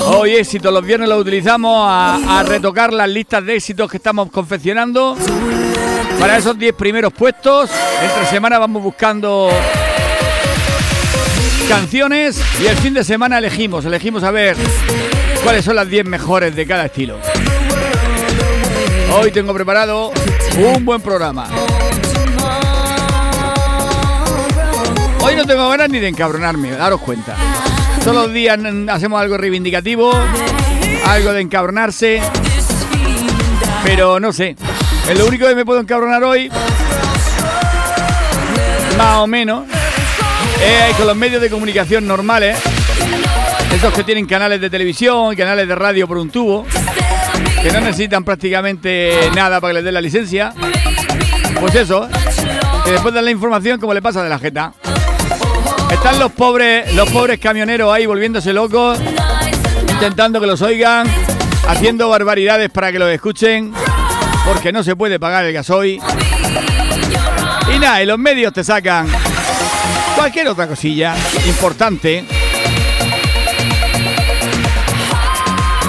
[0.06, 5.16] Hoy éxito, los viernes lo utilizamos a, retocar las listas de éxitos que estamos confeccionando.
[6.18, 7.70] Para esos 10 primeros puestos,
[8.02, 9.50] entre semana vamos buscando
[11.68, 14.56] canciones y el fin de semana elegimos, elegimos a ver
[15.42, 17.18] cuáles son las 10 mejores de cada estilo.
[19.18, 20.12] Hoy tengo preparado
[20.56, 21.48] un buen programa.
[25.24, 27.36] Hoy no tengo ganas ni de encabronarme, daros cuenta.
[28.00, 30.12] Todos los días hacemos algo reivindicativo,
[31.06, 32.20] algo de encabronarse,
[33.84, 34.56] pero no sé.
[35.08, 36.50] Es lo único que me puedo encabronar hoy,
[38.98, 39.64] más o menos,
[40.60, 42.58] es con los medios de comunicación normales,
[43.72, 46.66] esos que tienen canales de televisión canales de radio por un tubo,
[47.62, 50.52] que no necesitan prácticamente nada para que les den la licencia.
[51.60, 52.08] Pues eso,
[52.84, 54.72] que después dan la información como le pasa de la jeta.
[55.92, 58.98] Están los pobres, los pobres camioneros ahí volviéndose locos,
[59.90, 61.06] intentando que los oigan,
[61.68, 63.74] haciendo barbaridades para que los escuchen,
[64.46, 66.00] porque no se puede pagar el gasoil.
[67.74, 69.06] Y nada, y los medios te sacan
[70.16, 71.14] cualquier otra cosilla
[71.46, 72.24] importante.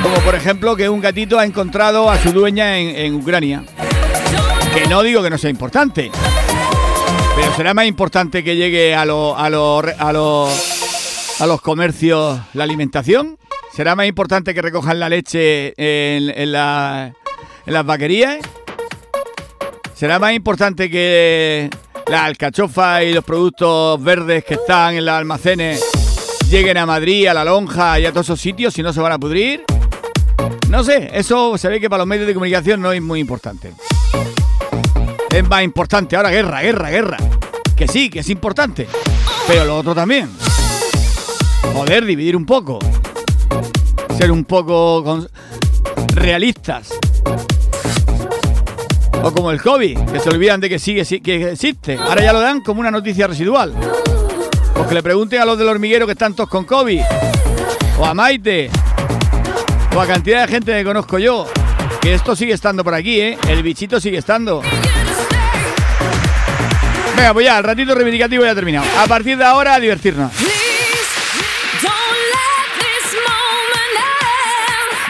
[0.04, 3.64] Como por ejemplo que un gatito ha encontrado a su dueña en, en Ucrania.
[4.76, 6.12] Que no digo que no sea importante,
[7.36, 10.10] pero será más importante que llegue a, a, a,
[11.40, 13.38] a los comercios la alimentación.
[13.76, 18.38] ¿Será más importante que recojan la leche en, en, las vaquerías?
[19.96, 21.70] ¿Será más importante que
[22.08, 25.84] la alcachofa y los productos verdes que están en los almacenes
[26.52, 29.14] lleguen a Madrid, a la lonja y a todos esos sitios si no se van
[29.14, 29.64] a pudrir?
[30.70, 33.74] No sé, eso se ve que para los medios de comunicación no es muy importante.
[35.34, 37.18] Es más importante ahora guerra, guerra, guerra.
[37.76, 38.88] Que sí, que es importante.
[39.48, 40.30] Pero lo otro también.
[41.74, 42.78] Poder dividir un poco.
[44.16, 45.26] Ser un poco
[46.14, 46.90] realistas.
[49.24, 51.98] O como el COVID, que se olvidan de que sigue que existe.
[51.98, 53.74] Ahora ya lo dan como una noticia residual.
[54.76, 57.02] Pues que le pregunten a los del hormiguero que están todos con COVID.
[57.98, 58.70] O a Maite.
[59.96, 61.48] O a cantidad de gente que conozco yo.
[62.02, 63.38] Que esto sigue estando por aquí, ¿eh?
[63.48, 64.62] El bichito sigue estando.
[67.16, 68.86] Venga, pues ya, el ratito reivindicativo ya terminado.
[68.98, 70.32] A partir de ahora, a divertirnos.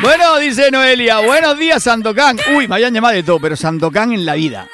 [0.04, 2.38] Bueno, dice Noelia, buenos días Sandokan.
[2.54, 4.68] Uy, me habían llamado de todo, pero Sandokan en la vida.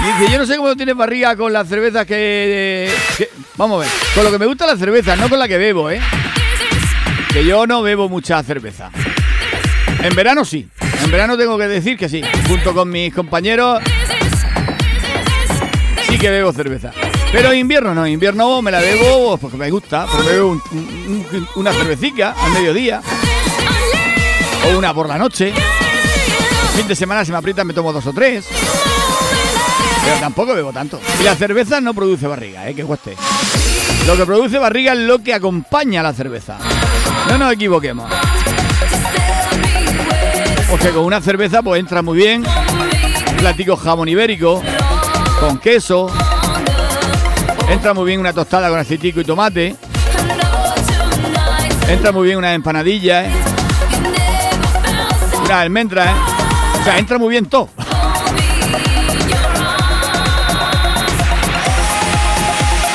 [0.00, 3.92] dice, yo no sé cómo tienes barriga con las cervezas que, que, Vamos a ver,
[4.16, 6.00] con lo que me gusta la cerveza, no con la que bebo, ¿eh?
[7.32, 8.90] Que yo no bebo mucha cerveza.
[10.02, 10.68] En verano sí.
[11.04, 12.22] En verano tengo que decir que sí.
[12.48, 13.80] Junto con mis compañeros
[16.22, 16.92] que bebo cerveza.
[17.32, 20.62] Pero invierno no, invierno me la bebo porque me gusta, me bebo
[21.56, 23.02] una cervecita al mediodía
[24.64, 25.52] o una por la noche.
[26.76, 28.46] Fin de semana si me aprietan me tomo dos o tres.
[30.04, 31.00] Pero tampoco bebo tanto.
[31.18, 32.74] Y la cerveza no produce barriga, ¿eh?
[32.76, 33.16] que cueste.
[34.06, 36.56] Lo que produce barriga es lo que acompaña a la cerveza.
[37.30, 38.08] No nos equivoquemos.
[40.70, 42.44] Porque con una cerveza pues entra muy bien.
[43.38, 44.62] Platico jamón ibérico,
[45.42, 46.06] con queso,
[47.68, 49.74] Entra muy bien una tostada con aceitico y tomate.
[51.88, 53.32] Entra muy bien una empanadilla, ¿eh?
[55.44, 56.14] Una almendra, ¿eh?
[56.80, 57.70] O sea, entra muy bien todo.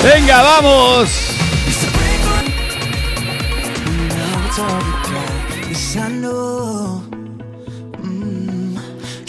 [0.03, 1.09] Venga, vamos.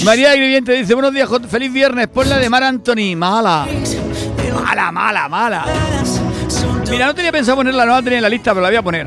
[0.05, 3.67] María Agriviente dice, buenos días, feliz viernes, la de Mar Anthony, mala.
[4.65, 5.65] Mala, mala, mala.
[6.91, 8.83] Mira, no tenía pensado ponerla, no la tenía en la lista, pero la voy a
[8.83, 9.07] poner.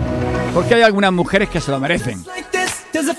[0.53, 2.23] Porque hay algunas mujeres que se lo merecen.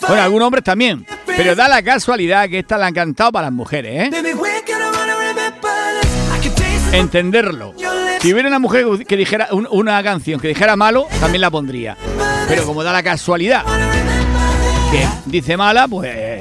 [0.06, 1.06] Bueno, algunos hombres también.
[1.26, 4.34] Pero da la casualidad que esta la han cantado para las mujeres, ¿eh?
[6.92, 7.74] Entenderlo.
[8.20, 11.96] Si hubiera una mujer que dijera una canción que dijera malo, también la pondría.
[12.46, 13.64] Pero como da la casualidad
[14.90, 16.31] que dice mala, pues.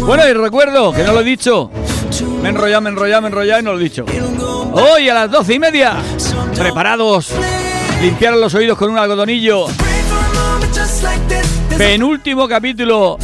[0.00, 1.70] Bueno, y recuerdo que no lo he dicho.
[2.40, 4.06] Me he enrollado, me he enrollado, me he enrollado y no lo he dicho.
[4.72, 5.96] Hoy a las doce y media,
[6.56, 7.32] preparados,
[8.00, 9.66] limpiaron los oídos con un algodonillo.
[11.76, 13.18] Penúltimo capítulo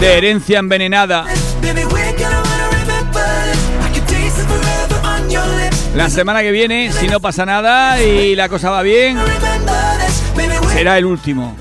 [0.00, 1.26] de Herencia Envenenada.
[5.94, 9.18] La semana que viene, si no pasa nada y la cosa va bien,
[10.72, 11.54] será el último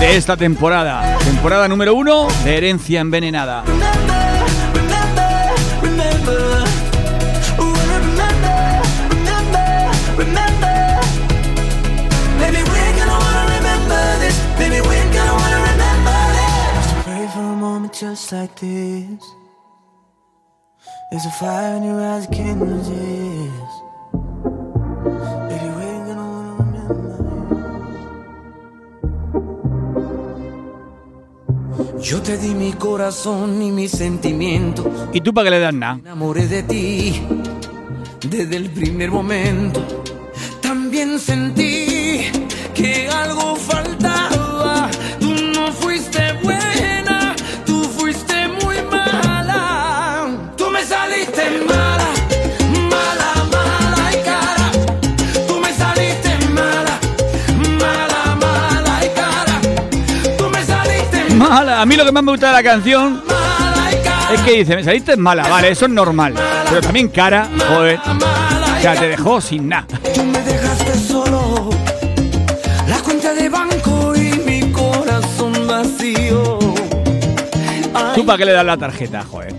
[0.00, 1.16] de esta temporada.
[1.24, 3.64] Temporada número uno de Herencia Envenenada.
[18.00, 19.24] Just like this.
[21.10, 23.74] There's a fire in your eyes I can't resist.
[25.48, 25.76] Baby,
[32.02, 34.86] Yo te di mi corazón y mis sentimientos.
[35.12, 35.98] ¿Y tú para qué le das nada?
[35.98, 37.22] Enamoré de ti
[38.28, 39.80] desde el primer momento.
[40.60, 42.30] También sentí
[42.74, 43.85] que algo faltaba.
[61.56, 61.80] Mala.
[61.80, 63.22] A mí lo que más me gusta de la canción
[64.32, 66.34] es que dice, me saliste mala, vale, eso es normal.
[66.68, 67.98] Pero también cara, joder.
[67.98, 69.86] O sea, te dejó sin nada.
[70.14, 71.70] Tú me dejaste solo.
[72.88, 76.58] La cuenta de banco y mi corazón vacío.
[78.14, 79.54] ¿Tú para qué le das la tarjeta, joder?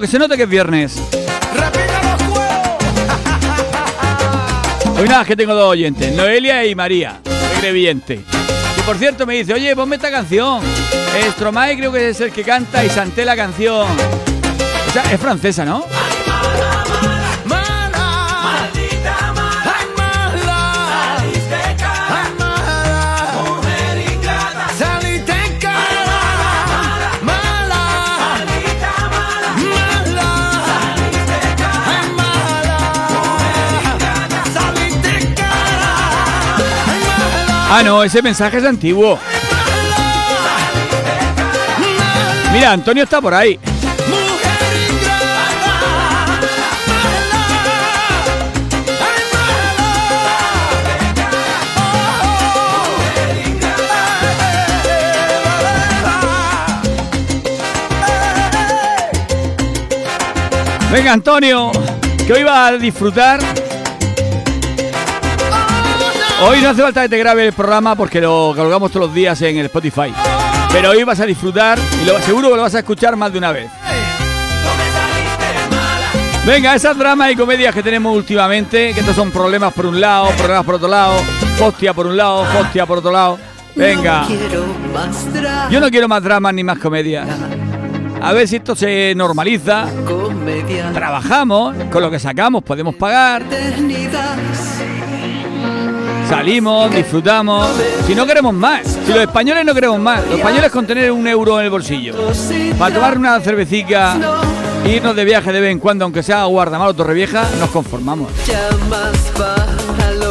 [0.00, 0.96] Que se note que es viernes.
[4.98, 7.20] Hoy nada, que tengo dos oyentes, Noelia y María,
[7.60, 8.20] Greviente.
[8.78, 10.62] Y por cierto me dice, oye, ponme esta canción.
[11.32, 13.86] Stromae creo que es el que canta y Santé la canción.
[14.88, 15.84] O sea, es francesa, ¿no?
[37.72, 39.16] Ah, no, ese mensaje es antiguo.
[42.52, 43.60] Mira, Antonio está por ahí.
[60.90, 61.70] Venga, Antonio,
[62.26, 63.49] que hoy va a disfrutar.
[66.42, 69.40] Hoy no hace falta que te grabe el programa porque lo colgamos todos los días
[69.42, 70.12] en el Spotify.
[70.72, 73.38] Pero hoy vas a disfrutar y lo, seguro que lo vas a escuchar más de
[73.38, 73.70] una vez.
[76.46, 80.30] Venga, esas dramas y comedias que tenemos últimamente, que estos son problemas por un lado,
[80.30, 81.20] problemas por otro lado,
[81.60, 83.38] hostia por un lado, hostia por otro lado.
[83.76, 84.26] Venga.
[85.70, 87.28] Yo no quiero más dramas ni más comedias.
[88.22, 89.86] A ver si esto se normaliza.
[90.94, 93.44] Trabajamos, con lo que sacamos podemos pagar.
[96.30, 97.68] Salimos, disfrutamos.
[98.06, 101.26] Si no queremos más, si los españoles no queremos más, los españoles con tener un
[101.26, 102.14] euro en el bolsillo,
[102.78, 104.16] para tomar una cervecita,
[104.86, 108.30] irnos de viaje de vez en cuando, aunque sea a Guardamar o Torrevieja, nos conformamos.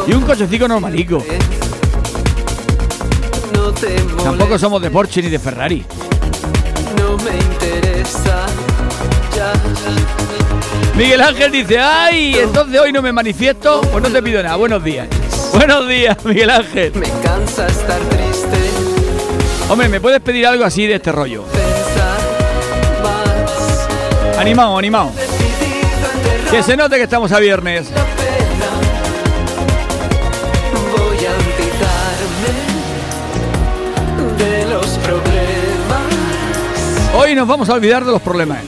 [0.07, 1.21] Y un cochecito normalico.
[4.23, 5.85] Tampoco somos de Porsche ni de Ferrari.
[6.97, 8.45] No me interesa.
[10.95, 14.55] Miguel Ángel dice, ay, entonces hoy no me manifiesto, pues no te pido nada.
[14.55, 15.07] Buenos días.
[15.53, 16.93] Buenos días, Miguel Ángel.
[16.95, 18.57] Me cansa estar triste.
[19.69, 21.45] Hombre, ¿me puedes pedir algo así de este rollo?
[24.37, 25.11] Animado, animado.
[26.49, 27.89] Que se note que estamos a viernes.
[30.97, 31.33] Voy a
[34.37, 36.01] de los problemas.
[37.15, 38.63] Hoy nos vamos a olvidar de los problemas.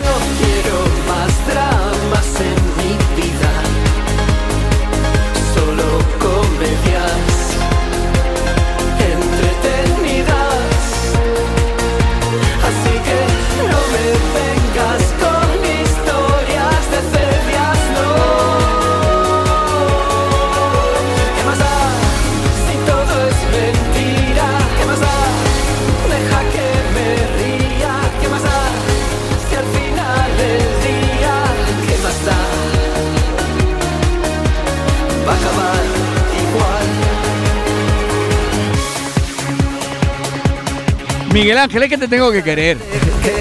[41.41, 42.77] Miguel Ángel, es que te tengo que querer.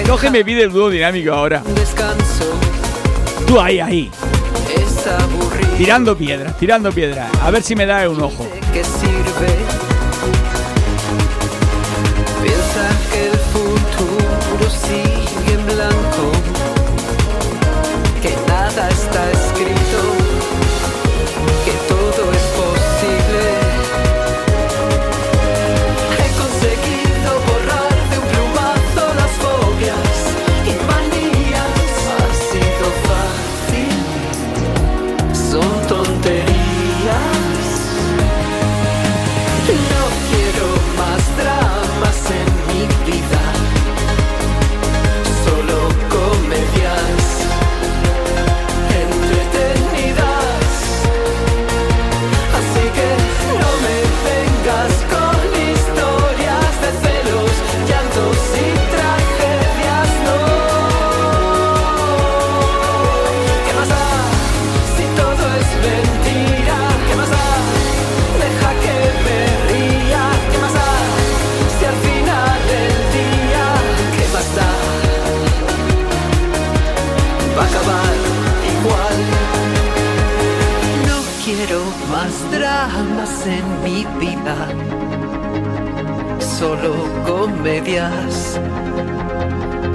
[0.07, 1.61] Coge me pide el dúo dinámico ahora.
[3.45, 4.09] Tú ahí, ahí.
[5.77, 7.29] Tirando piedras, tirando piedras.
[7.43, 8.47] A ver si me da un ojo.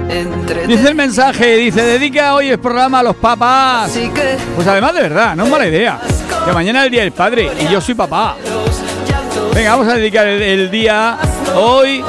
[0.09, 3.91] Entre dice el mensaje, dice, dedica hoy el programa a los papás.
[4.55, 5.99] Pues además de verdad, no es mala idea.
[6.45, 8.37] Que mañana es el Día del Padre y yo soy papá.
[9.53, 11.17] Venga, vamos a dedicar el, día
[11.55, 12.03] hoy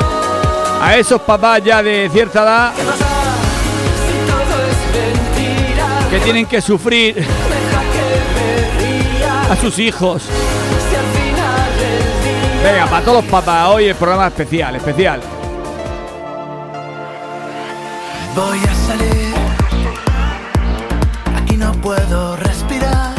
[0.80, 2.72] a esos papás ya de cierta edad
[6.10, 7.24] que tienen que sufrir
[9.50, 10.24] a sus hijos.
[12.62, 15.37] Venga, para todos los papás, hoy el programa especial, especial.
[18.34, 19.34] Voy a salir.
[21.36, 23.14] Aquí no puedo respirar.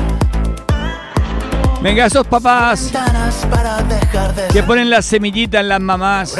[1.81, 2.91] Venga, esos papás
[4.51, 6.35] que ponen la semillita en las mamás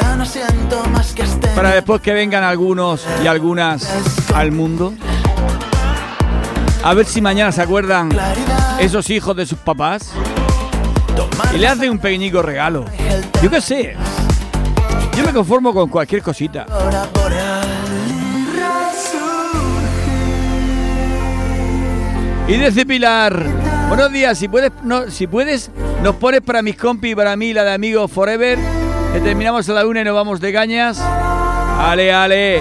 [1.56, 3.88] para después que vengan algunos y algunas
[4.34, 4.92] al mundo.
[6.82, 8.10] A ver si mañana se acuerdan
[8.78, 10.12] esos hijos de sus papás
[11.54, 12.84] y le hace un pequeñico regalo.
[13.42, 13.96] Yo qué sé.
[15.16, 16.66] Yo me conformo con cualquier cosita.
[22.50, 23.46] Y dice Pilar,
[23.86, 24.72] buenos días, si puedes,
[25.10, 25.70] si puedes,
[26.02, 28.58] nos pones para mis compis y para mí la de Amigos Forever,
[29.12, 31.00] que terminamos a la una y nos vamos de cañas.
[31.78, 32.60] Ale, ale.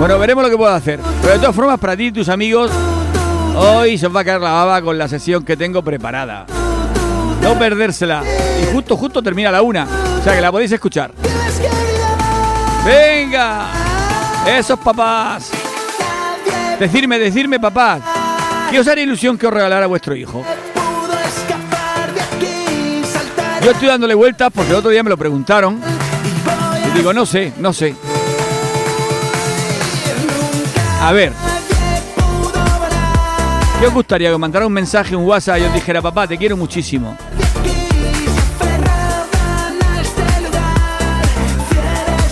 [0.00, 0.98] Bueno, veremos lo que puedo hacer.
[1.20, 2.72] Pero de todas formas, para ti y tus amigos,
[3.54, 6.44] hoy se os va a caer la baba con la sesión que tengo preparada.
[7.42, 8.24] No perdérsela.
[8.60, 9.86] Y justo, justo termina la una.
[10.18, 11.12] O sea que la podéis escuchar.
[12.84, 13.68] Venga.
[14.44, 15.52] Esos papás.
[16.80, 18.00] Decirme, decirme, papás.
[18.70, 20.44] ¿Qué os haría ilusión que os regalara vuestro hijo?
[23.64, 25.80] Yo estoy dándole vueltas porque el otro día me lo preguntaron.
[26.88, 27.94] Y digo, no sé, no sé.
[31.02, 31.32] A ver.
[33.80, 36.38] ¿Qué os gustaría que os mandara un mensaje, un WhatsApp y os dijera, papá, te
[36.38, 37.16] quiero muchísimo?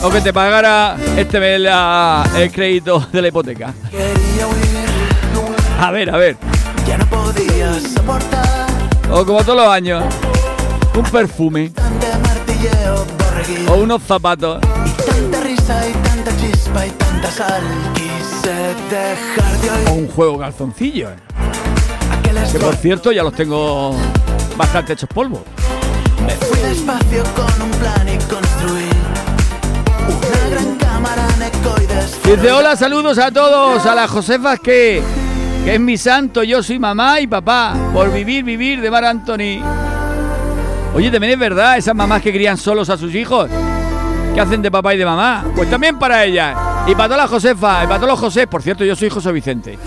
[0.03, 1.61] O que te pagara este mes
[2.37, 3.75] el crédito de la hipoteca.
[5.81, 6.37] A ver, a ver.
[9.11, 10.05] O como todos los años,
[10.97, 11.71] un perfume.
[13.69, 14.61] O unos zapatos.
[19.87, 21.11] O un juego calzoncillo.
[22.53, 23.95] Que por cierto ya los tengo
[24.57, 25.45] bastante hechos polvo.
[26.27, 28.91] Me fui despacio con un plan y construí
[30.09, 31.29] una gran cámara
[32.25, 35.03] Dice hola, saludos a todos, a la Josefa que,
[35.65, 39.61] que es mi santo, yo soy mamá y papá, por vivir, vivir de Mar Anthony.
[40.95, 43.49] Oye, también es verdad, esas mamás que crían solos a sus hijos,
[44.35, 46.57] que hacen de papá y de mamá, pues también para ellas.
[46.87, 49.31] Y para toda la Josefa, y para todos los José, por cierto, yo soy José
[49.31, 49.79] Vicente.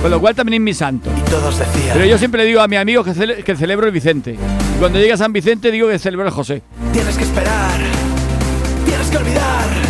[0.00, 1.10] Con lo cual también es mi santo.
[1.16, 1.90] Y todos decían.
[1.92, 4.32] Pero yo siempre le digo a mi amigo que, que celebro el Vicente.
[4.32, 6.62] Y cuando llega San Vicente digo que celebro el José.
[6.92, 7.80] Tienes que esperar.
[8.84, 9.87] Tienes que olvidar.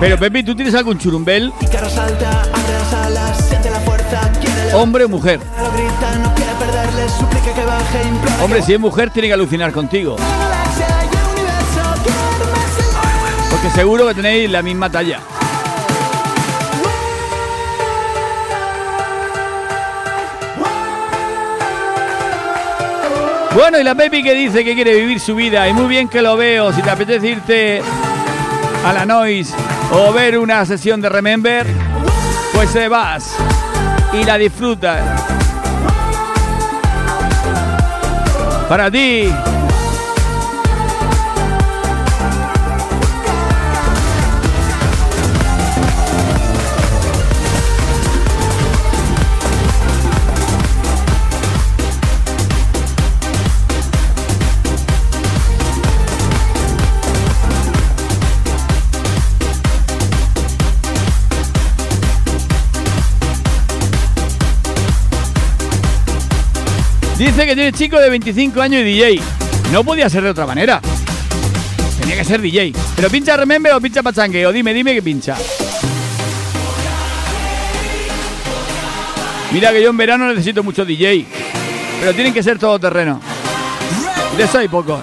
[0.00, 1.52] Pero Pepi, ¿tú tienes algún churumbel?
[4.72, 5.40] Hombre o mujer.
[8.42, 10.16] Hombre, si es mujer tiene que alucinar contigo.
[13.50, 15.20] Porque seguro que tenéis la misma talla.
[23.54, 26.22] Bueno, y la Pepi que dice que quiere vivir su vida, y muy bien que
[26.22, 27.82] lo veo, si te apetece irte
[28.88, 29.54] a la Noise
[29.92, 31.66] o ver una sesión de Remember,
[32.54, 33.36] pues se vas
[34.14, 34.98] y la disfrutas.
[38.66, 39.30] Para ti,
[67.18, 69.20] Dice que tiene chico de 25 años y DJ.
[69.72, 70.80] No podía ser de otra manera.
[72.00, 72.72] Tenía que ser DJ.
[72.94, 74.46] Pero pincha remember o pincha pachangue.
[74.46, 75.36] O dime, dime que pincha.
[79.52, 81.26] Mira que yo en verano necesito mucho DJ.
[81.98, 83.20] Pero tienen que ser todo terreno.
[84.36, 85.02] De eso hay poco.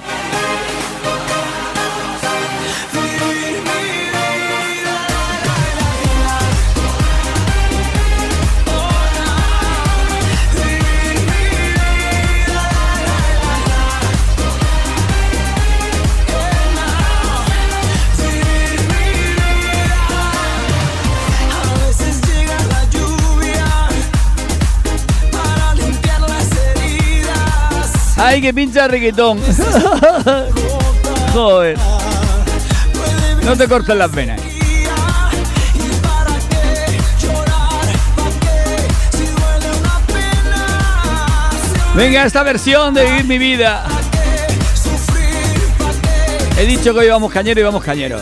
[28.28, 29.40] Ay, que pincha reggaetón.
[31.34, 31.78] Joder.
[33.44, 34.42] No te cortes las venas.
[41.94, 43.86] Venga, esta versión de Vivir mi vida.
[46.58, 48.18] He dicho que hoy vamos cañero y vamos cañero.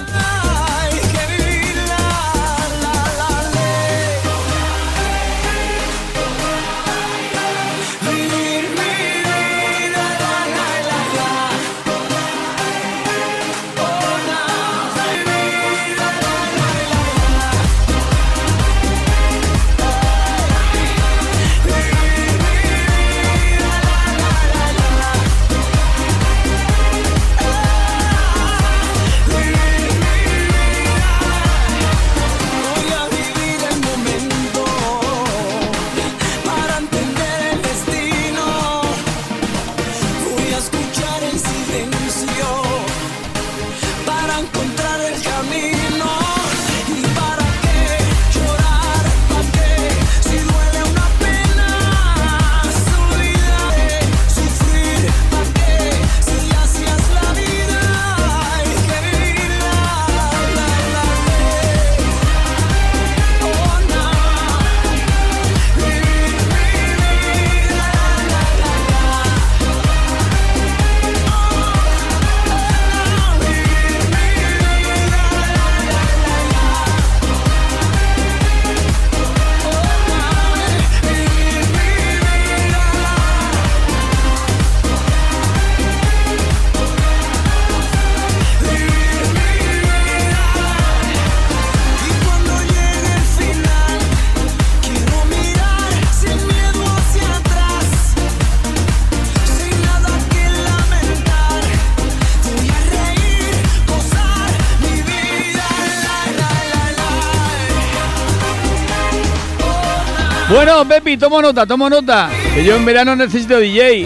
[111.24, 112.30] Tomo nota, tomo nota.
[112.54, 114.06] Que yo en verano necesito DJ.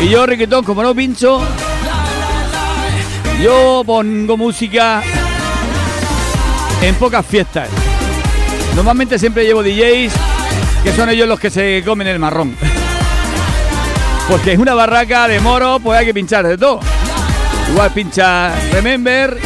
[0.00, 1.42] Y yo, Riquetón, como no pincho,
[3.42, 5.02] yo pongo música
[6.80, 7.68] en pocas fiestas.
[8.74, 10.14] Normalmente siempre llevo DJs
[10.82, 12.56] que son ellos los que se comen el marrón.
[14.30, 16.80] Porque es una barraca de moro, pues hay que pinchar de todo.
[17.72, 19.36] Igual pincha Remember,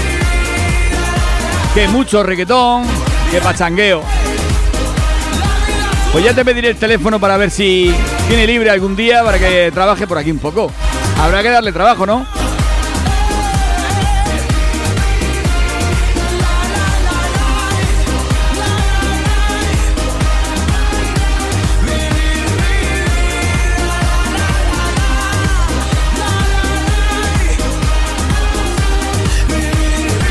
[1.74, 2.84] que mucho reggaetón,
[3.32, 4.19] que pachangueo.
[6.12, 7.94] Pues ya te pediré el teléfono para ver si
[8.26, 10.70] tiene libre algún día para que trabaje por aquí un poco.
[11.20, 12.26] Habrá que darle trabajo, ¿no?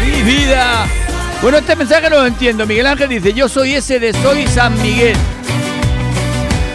[0.03, 0.87] Mi vida.
[1.41, 2.67] Bueno, este mensaje no lo entiendo.
[2.67, 5.15] Miguel Ángel dice, yo soy ese de Soy San Miguel.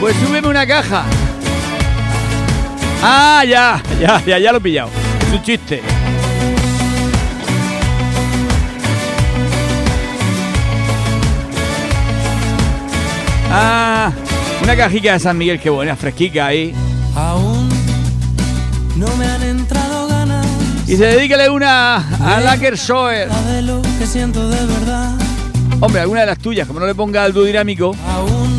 [0.04, 1.02] Pues súbeme una caja.
[3.02, 4.90] Ah, ya, ya, ya, ya lo he pillado.
[5.26, 5.80] Es un chiste.
[13.50, 14.12] Ah,
[14.62, 16.74] una cajita de San Miguel, qué buena, fresquica ahí.
[17.16, 17.70] Aún
[18.96, 20.46] no me han entrado ganas.
[20.86, 23.30] Y se dedícale una a Laker Shower.
[23.30, 25.14] de lo que siento de verdad.
[25.80, 27.96] Hombre, alguna de las tuyas, como no le ponga dúo dinámico.
[28.06, 28.53] Aún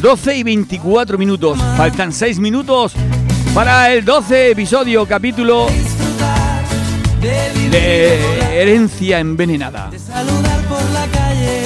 [0.00, 1.58] 12 y 24 minutos.
[1.76, 2.92] Faltan 6 minutos
[3.54, 5.66] para el 12 episodio, capítulo
[7.20, 9.88] de herencia envenenada.
[9.90, 11.62] De saludar por la calle,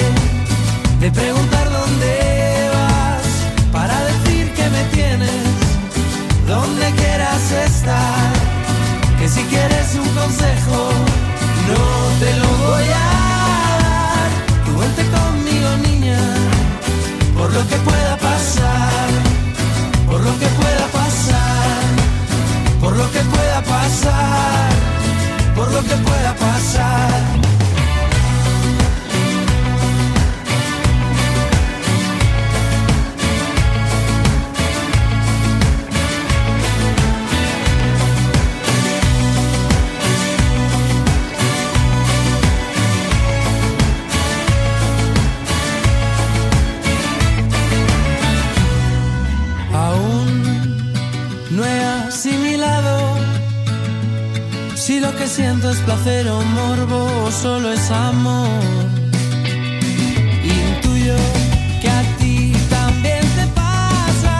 [0.99, 5.29] de preguntar dónde vas, para decir que me tienes,
[6.47, 8.33] donde quieras estar,
[9.19, 10.89] que si quieres un consejo,
[11.67, 11.83] no
[12.19, 13.09] te lo voy a
[13.83, 14.29] dar,
[14.65, 16.19] tú vente conmigo niña,
[17.37, 18.02] por lo que pueda pasar, por
[20.23, 21.83] lo que pueda pasar,
[22.81, 24.73] por lo que pueda pasar
[25.55, 27.52] por lo que pueda pasar.
[55.23, 58.49] Que siento es placer o morbo solo es amor.
[60.43, 61.15] Intuyo
[61.81, 64.35] que a ti también te pasa.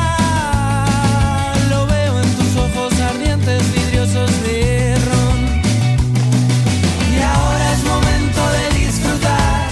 [1.70, 5.40] Lo veo en tus ojos ardientes, vidriosos de ron.
[7.14, 9.70] Y ahora es momento de disfrutar,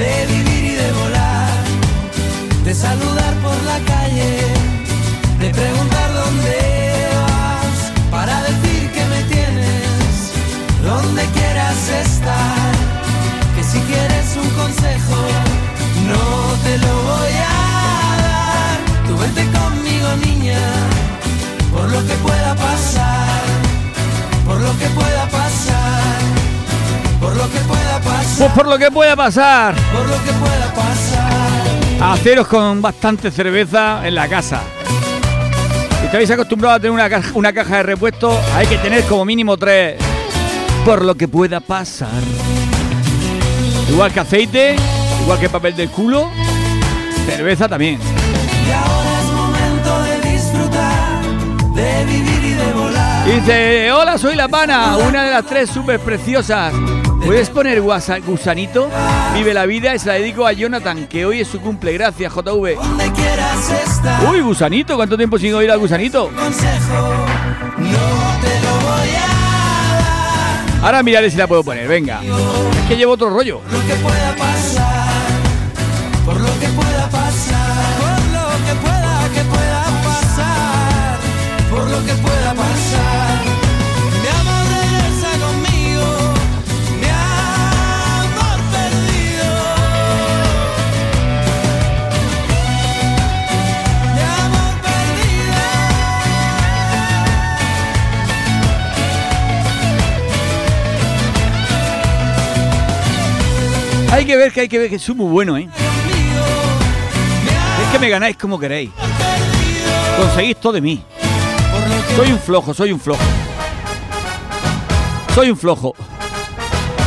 [0.00, 1.64] de vivir y de volar,
[2.64, 4.30] de saludar por la calle,
[5.40, 5.93] de preguntar
[19.74, 20.58] conmigo, niña,
[21.72, 23.42] por lo que pueda pasar,
[24.46, 26.20] por lo que pueda pasar,
[27.20, 29.74] por lo que pueda pasar, Pues por lo que pueda pasar.
[29.92, 32.12] por lo que pueda pasar.
[32.12, 34.60] Haceros con bastante cerveza en la casa.
[36.00, 39.24] Si estáis acostumbrados a tener una caja, una caja de repuesto, hay que tener como
[39.24, 39.96] mínimo tres.
[40.84, 42.10] Por lo que pueda pasar.
[43.88, 44.76] Igual que aceite,
[45.22, 46.28] igual que papel del culo,
[47.26, 47.98] cerveza también.
[51.74, 53.28] De vivir y de volar.
[53.28, 56.72] Y Dice, hola, soy La Pana, una de las tres súper preciosas.
[57.24, 58.90] ¿Puedes poner guasa- gusanito?
[59.34, 61.92] Vive la vida y se la dedico a Jonathan, que hoy es su cumple.
[61.94, 62.74] Gracias, JV.
[62.76, 64.24] Donde quieras estar.
[64.30, 66.28] Uy, gusanito, ¿cuánto tiempo sin oír al gusanito?
[66.28, 67.14] consejo,
[67.78, 69.26] no te lo voy a
[70.78, 70.84] dar.
[70.84, 72.20] Ahora miraré si la puedo poner, venga.
[72.22, 73.62] Es que llevo otro rollo.
[73.72, 74.83] Lo que pueda pasar,
[104.14, 105.68] Hay que ver que hay que ver que soy muy bueno, ¿eh?
[107.82, 108.90] Es que me ganáis como queréis.
[110.16, 111.02] Conseguís todo de mí.
[112.14, 113.24] Soy un flojo, soy un flojo.
[115.34, 115.96] Soy un flojo.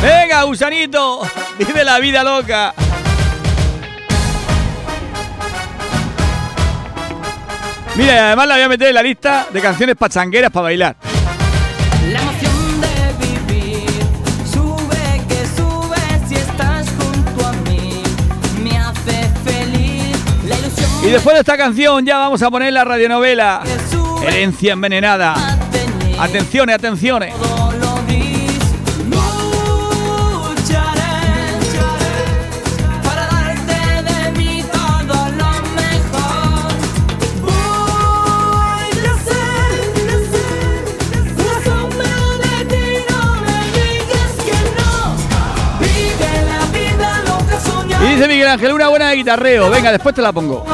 [0.02, 1.22] Venga, gusanito,
[1.58, 2.74] vive la vida loca.
[7.96, 10.96] Mira, además la voy a meter en la lista de canciones pachangueras para bailar.
[21.08, 23.62] Y después de esta canción ya vamos a poner la radionovela
[24.22, 25.56] Herencia envenenada.
[26.18, 27.34] Atenciones, atenciones.
[48.00, 49.70] Y dice Miguel Ángel, una buena de guitarreo.
[49.70, 50.66] Venga, después te la pongo.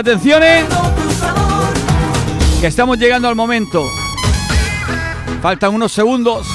[0.00, 0.64] Atenciones,
[2.58, 3.86] que estamos llegando al momento.
[5.42, 6.46] Faltan unos segundos.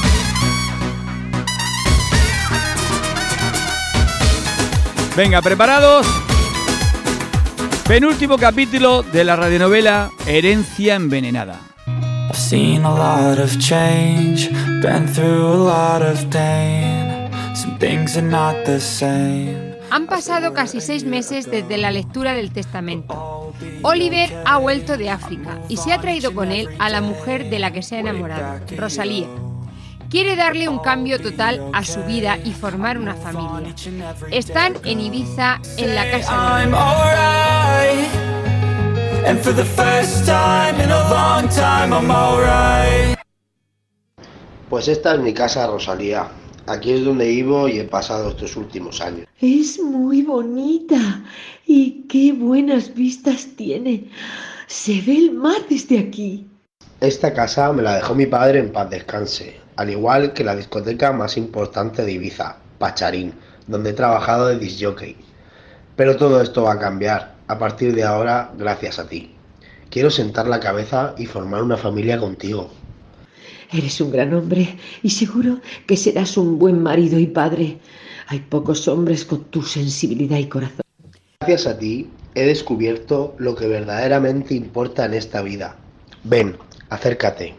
[5.15, 6.07] Venga, preparados.
[7.87, 11.59] Penúltimo capítulo de la radionovela Herencia envenenada.
[11.87, 14.49] I've seen a lot of change,
[14.81, 17.29] been through a lot of pain.
[17.53, 19.75] Some things are not the same.
[19.91, 23.24] Han pasado casi seis meses desde la lectura del testamento.
[23.87, 27.59] Oliver ha vuelto de África y se ha traído con él a la mujer de
[27.59, 29.27] la que se ha enamorado, Rosalía.
[30.09, 33.75] Quiere darle un cambio total a su vida y formar una familia.
[34.31, 36.63] Están en Ibiza, en la casa de.
[44.67, 46.27] Pues esta es mi casa, Rosalía.
[46.67, 49.27] Aquí es donde vivo y he pasado estos últimos años.
[49.39, 51.23] Es muy bonita
[51.67, 54.09] y qué buenas vistas tiene.
[54.67, 56.47] Se ve el mar desde aquí.
[57.01, 61.11] Esta casa me la dejó mi padre en paz descanse, al igual que la discoteca
[61.11, 63.33] más importante de Ibiza, Pacharín,
[63.67, 65.15] donde he trabajado de disjockey.
[65.95, 69.35] Pero todo esto va a cambiar a partir de ahora gracias a ti.
[69.91, 72.71] Quiero sentar la cabeza y formar una familia contigo.
[73.71, 77.79] Eres un gran hombre y seguro que serás un buen marido y padre.
[78.27, 80.81] Hay pocos hombres con tu sensibilidad y corazón.
[81.39, 85.77] Gracias a ti he descubierto lo que verdaderamente importa en esta vida.
[86.23, 86.57] Ven,
[86.89, 87.55] acércate.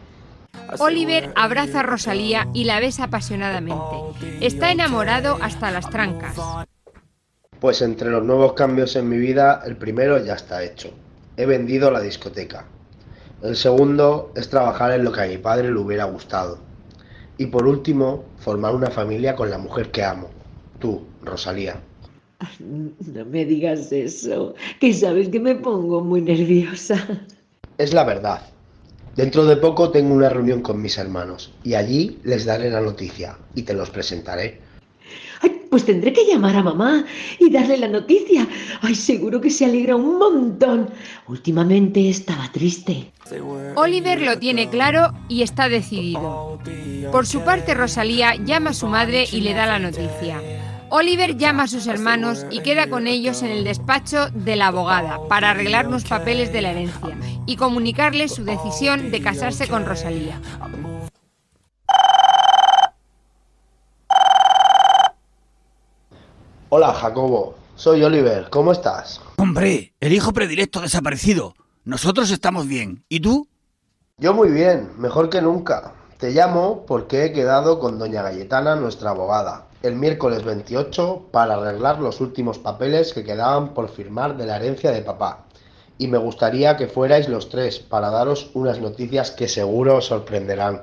[0.79, 3.95] Oliver abraza a Rosalía y la besa apasionadamente.
[4.41, 6.35] Está enamorado hasta las trancas.
[7.59, 10.91] Pues entre los nuevos cambios en mi vida, el primero ya está hecho.
[11.37, 12.65] He vendido la discoteca.
[13.41, 16.57] El segundo es trabajar en lo que a mi padre le hubiera gustado.
[17.37, 20.29] Y por último, formar una familia con la mujer que amo.
[20.79, 21.79] Tú, Rosalía.
[22.59, 26.97] No me digas eso, que sabes que me pongo muy nerviosa.
[27.77, 28.41] Es la verdad.
[29.15, 33.37] Dentro de poco tengo una reunión con mis hermanos y allí les daré la noticia
[33.55, 34.61] y te los presentaré.
[35.69, 37.05] Pues tendré que llamar a mamá
[37.39, 38.47] y darle la noticia.
[38.81, 40.89] Ay, seguro que se alegra un montón.
[41.27, 43.11] Últimamente estaba triste.
[43.75, 46.59] Oliver lo tiene claro y está decidido.
[47.11, 50.41] Por su parte, Rosalía llama a su madre y le da la noticia.
[50.89, 55.19] Oliver llama a sus hermanos y queda con ellos en el despacho de la abogada
[55.27, 60.39] para arreglar los papeles de la herencia y comunicarles su decisión de casarse con Rosalía.
[66.69, 67.55] Hola, Jacobo.
[67.77, 68.49] Soy Oliver.
[68.49, 69.21] ¿Cómo estás?
[69.37, 71.53] Hombre, el hijo predilecto desaparecido.
[71.85, 73.05] Nosotros estamos bien.
[73.07, 73.47] ¿Y tú?
[74.17, 75.93] Yo muy bien, mejor que nunca.
[76.17, 81.99] Te llamo porque he quedado con doña Galletana, nuestra abogada, el miércoles 28 para arreglar
[81.99, 85.45] los últimos papeles que quedaban por firmar de la herencia de papá.
[85.97, 90.81] Y me gustaría que fuerais los tres para daros unas noticias que seguro os sorprenderán.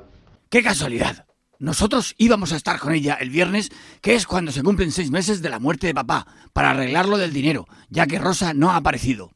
[0.48, 1.23] ¡Qué casualidad!
[1.58, 5.42] Nosotros íbamos a estar con ella el viernes, que es cuando se cumplen seis meses
[5.42, 9.30] de la muerte de papá, para arreglarlo del dinero, ya que Rosa no ha aparecido.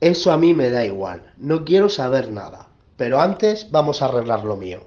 [0.00, 2.68] Eso a mí me da igual, no quiero saber nada.
[2.96, 4.86] Pero antes vamos a arreglar lo mío.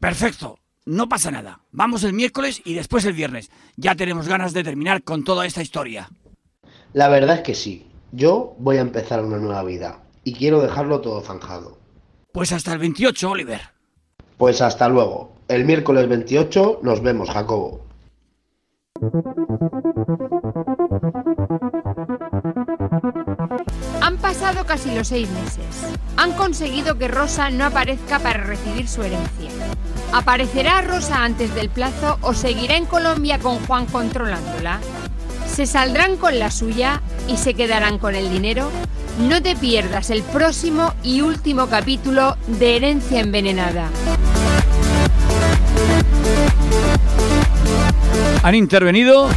[0.00, 1.60] Perfecto, no pasa nada.
[1.70, 3.50] Vamos el miércoles y después el viernes.
[3.76, 6.10] Ya tenemos ganas de terminar con toda esta historia.
[6.92, 11.00] La verdad es que sí, yo voy a empezar una nueva vida y quiero dejarlo
[11.00, 11.78] todo zanjado.
[12.32, 13.60] Pues hasta el 28, Oliver.
[14.36, 15.37] Pues hasta luego.
[15.48, 17.80] El miércoles 28 nos vemos, Jacobo.
[24.02, 25.64] Han pasado casi los seis meses.
[26.18, 29.50] Han conseguido que Rosa no aparezca para recibir su herencia.
[30.12, 34.80] ¿Aparecerá Rosa antes del plazo o seguirá en Colombia con Juan controlándola?
[35.46, 38.68] ¿Se saldrán con la suya y se quedarán con el dinero?
[39.18, 43.88] No te pierdas el próximo y último capítulo de Herencia Envenenada.
[48.42, 49.28] Han intervenido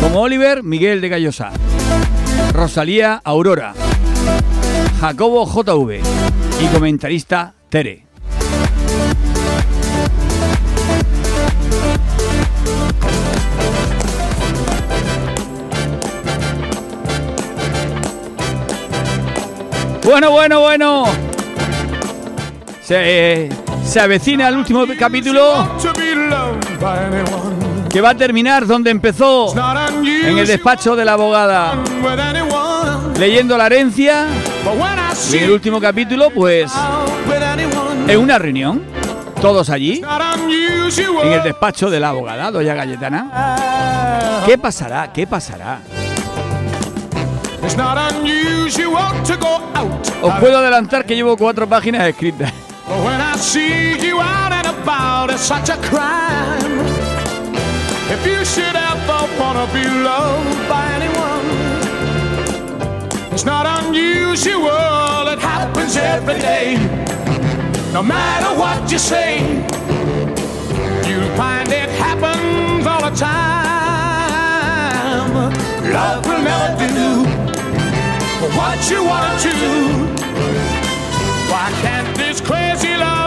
[0.00, 1.52] como Oliver Miguel de Gallosa,
[2.52, 3.74] Rosalía Aurora,
[5.00, 6.00] Jacobo JV
[6.60, 8.06] y comentarista Tere.
[20.04, 21.04] Bueno, bueno, bueno.
[22.80, 23.48] Se,
[23.86, 25.68] se avecina el último capítulo
[27.90, 29.54] que va a terminar donde empezó,
[30.24, 31.74] en el despacho de la abogada,
[33.18, 34.26] leyendo la herencia.
[35.32, 36.70] Y en el último capítulo, pues,
[38.08, 38.82] en una reunión,
[39.40, 40.02] todos allí,
[41.22, 44.42] en el despacho de la abogada, doña Galletana.
[44.44, 45.12] ¿Qué pasará?
[45.12, 45.78] ¿Qué pasará?
[50.22, 52.52] Os puedo adelantar que llevo cuatro páginas escritas.
[53.36, 56.80] I see you out and about, it's such a crime.
[58.08, 61.46] If you should ever wanna be loved by anyone,
[63.34, 66.78] it's not unusual, it happens every day.
[67.92, 69.42] No matter what you say,
[71.06, 74.32] you'll find it happens all the time.
[75.92, 77.26] Love will never do
[78.56, 79.52] what you want to.
[81.52, 83.25] Why can't this crazy love?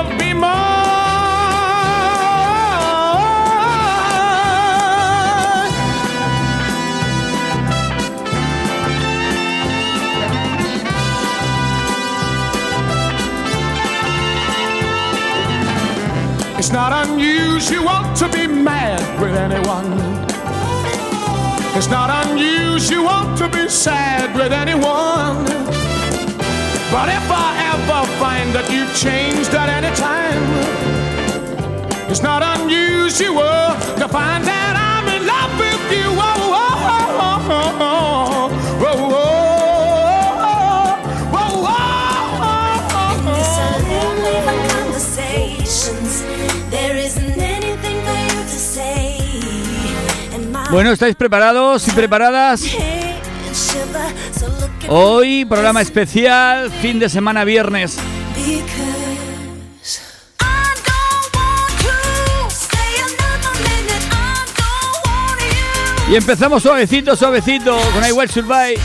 [16.69, 19.91] It's not unusual to be mad with anyone.
[21.75, 25.45] It's not unusual to be sad with anyone.
[26.91, 28.08] But if I ever
[28.53, 28.69] to
[50.71, 52.63] Bueno, ¿estáis preparados y preparadas?
[54.87, 57.97] Hoy programa especial, fin de semana viernes.
[66.09, 68.79] Y empezamos suavecito, suavecito con I Will Survive.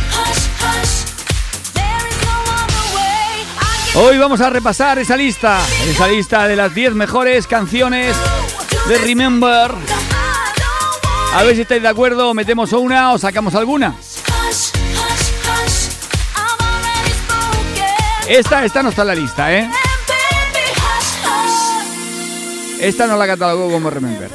[3.94, 8.14] Hoy vamos a repasar esa lista, esa lista de las 10 mejores canciones
[8.88, 9.70] de Remember.
[11.34, 13.94] A ver si estáis de acuerdo, metemos una o sacamos alguna.
[18.28, 19.70] Esta, esta no está en la lista, ¿eh?
[22.80, 24.30] Esta no la catalogo como Remember.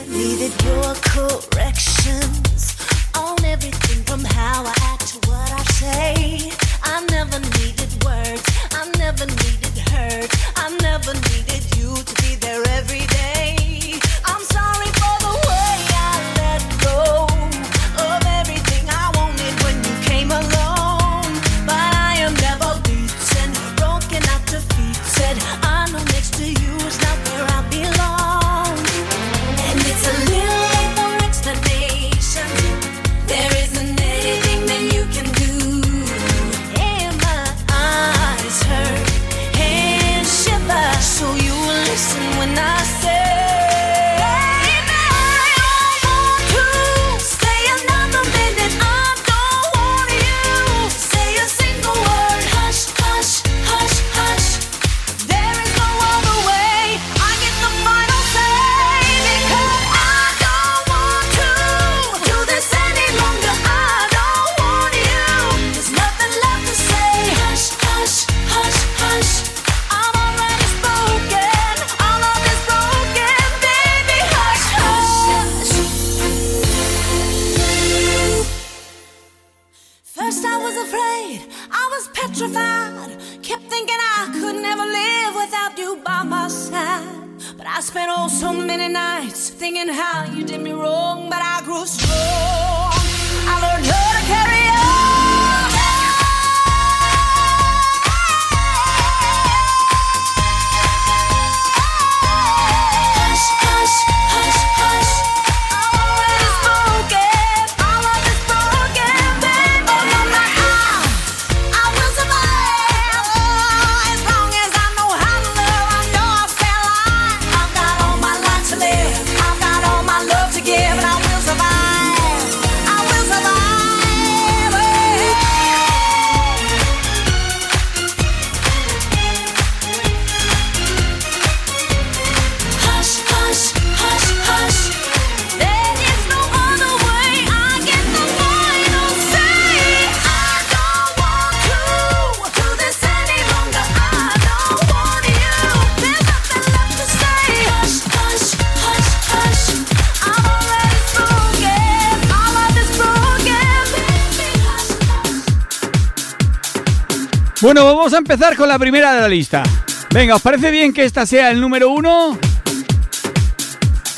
[158.09, 159.61] Vamos a empezar con la primera de la lista.
[160.09, 162.39] Venga, ¿os parece bien que esta sea el número uno?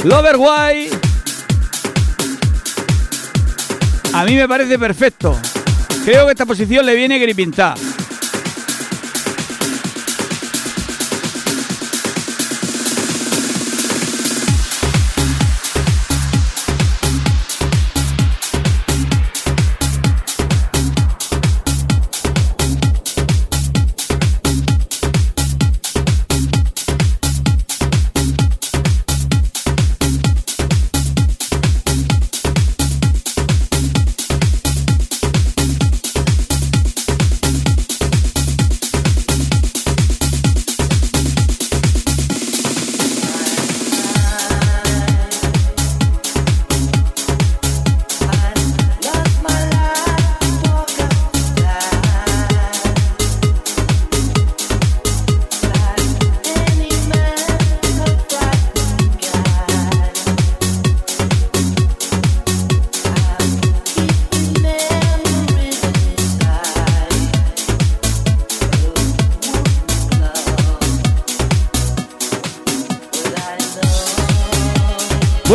[0.05, 0.97] Lover White.
[4.13, 5.37] A mí me parece perfecto.
[6.05, 7.75] Creo que esta posición le viene gripintada.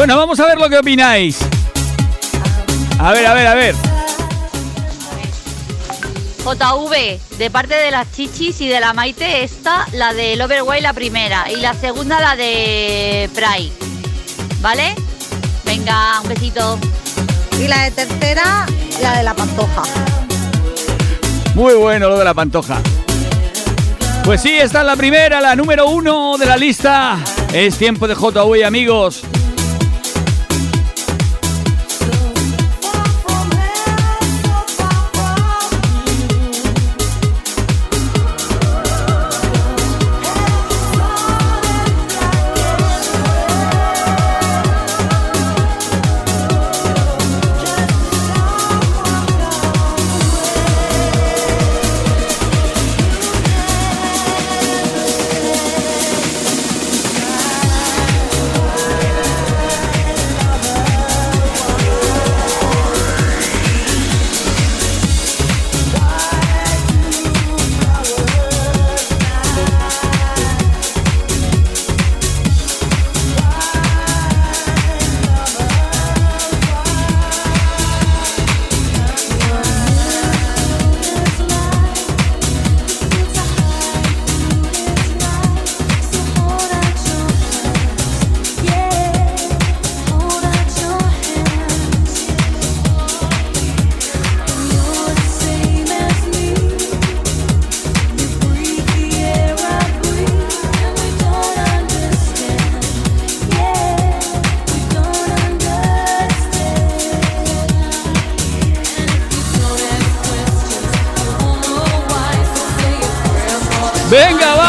[0.07, 1.37] Bueno, vamos a ver lo que opináis.
[3.01, 3.75] A ver, a ver, a ver.
[6.45, 10.93] JV, de parte de las chichis y de la Maite, esta, la del Overway la
[10.93, 13.73] primera y la segunda la de Pride.
[14.61, 14.95] ¿Vale?
[15.65, 16.79] Venga, un besito.
[17.61, 18.65] Y la de tercera,
[19.03, 19.83] la de la pantoja.
[21.57, 22.81] Muy bueno lo de la pantoja.
[24.23, 27.19] Pues sí, esta es la primera, la número uno de la lista.
[27.53, 29.25] Es tiempo de JV, amigos.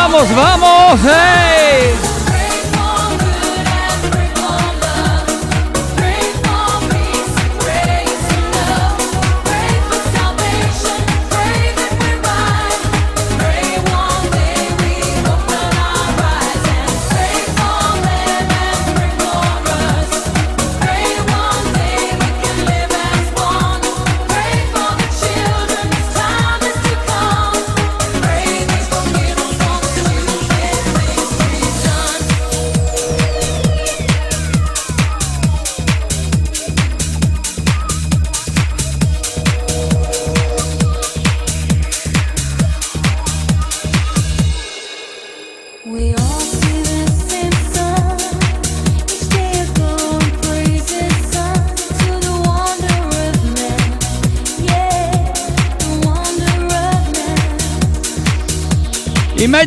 [0.07, 1.01] Vamos, vamos.
[1.03, 2.06] ¡Hey!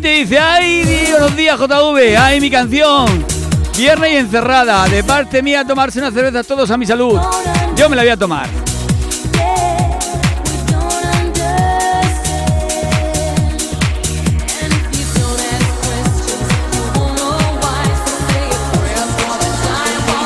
[0.01, 3.23] Maite dice, ay, buenos días JV, ay, mi canción.
[3.77, 7.21] Viernes y encerrada, de parte mía tomarse una cerveza todos a mi salud.
[7.77, 8.49] Yo me la voy a tomar.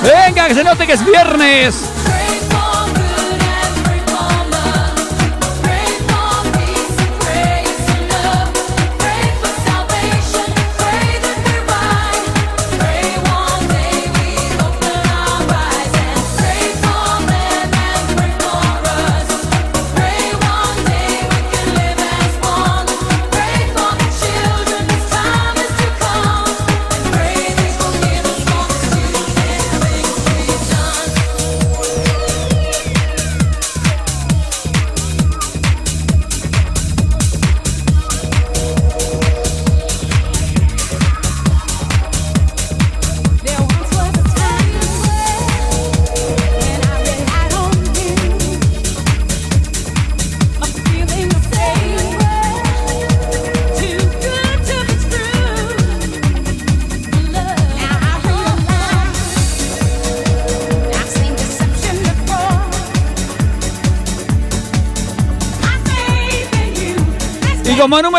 [0.05, 1.94] Venga, que se note que es viernes.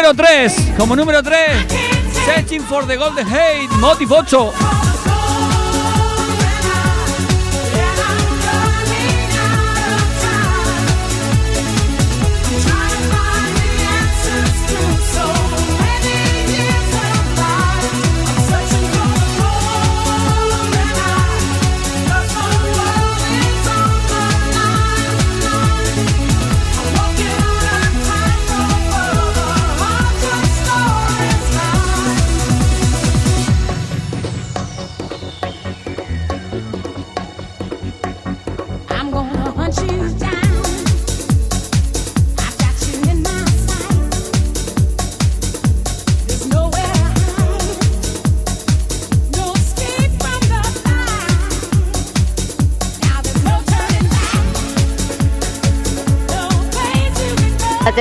[0.05, 1.65] Número 3, como número 3,
[2.25, 4.74] Searching for the Golden Hate, Motive 8.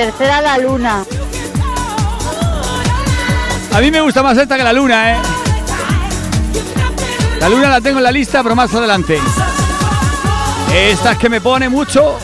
[0.05, 1.03] Tercera, la luna.
[3.73, 5.17] A mí me gusta más esta que la luna, ¿eh?
[7.39, 9.19] La luna la tengo en la lista, pero más adelante.
[10.73, 12.17] Esta es que me pone mucho.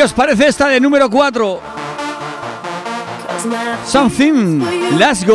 [0.00, 1.60] Qué os parece esta de número 4?
[3.26, 4.62] 'Cause my Something.
[4.96, 5.26] Let's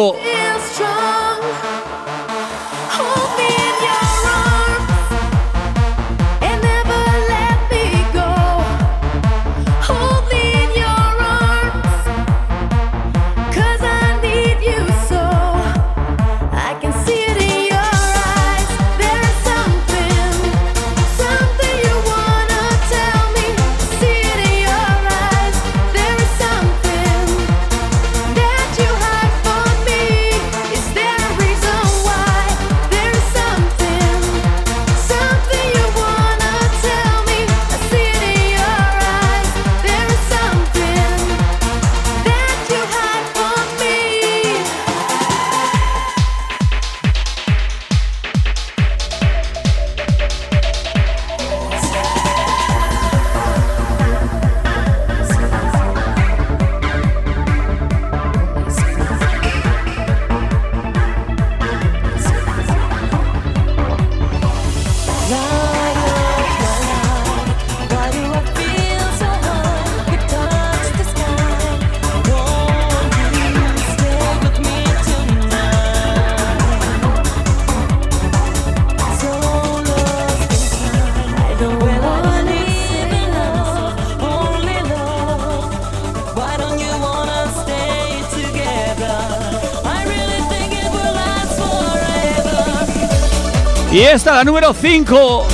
[94.15, 95.47] está la número 5.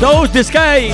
[0.00, 0.92] Toast Sky.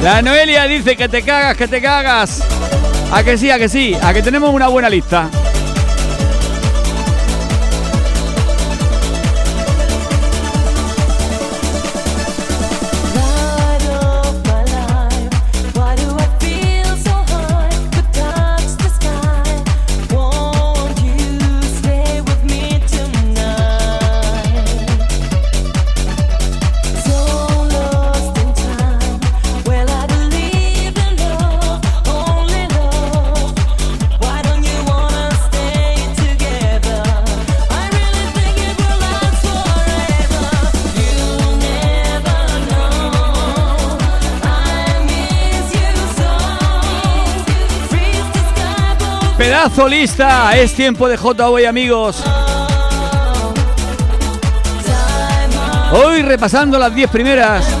[0.00, 2.44] La Noelia dice que te cagas, que te cagas.
[3.10, 5.28] A que sí, a que sí, a que tenemos una buena lista.
[49.68, 50.56] temazo lista.
[50.56, 52.22] Es tiempo de J-Boy, amigos.
[55.92, 57.77] Hoy repasando las 10 primeras.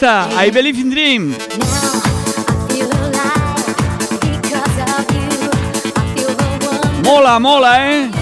[0.00, 1.36] I Believe in Dream.
[7.02, 8.21] Mola, mola, eh?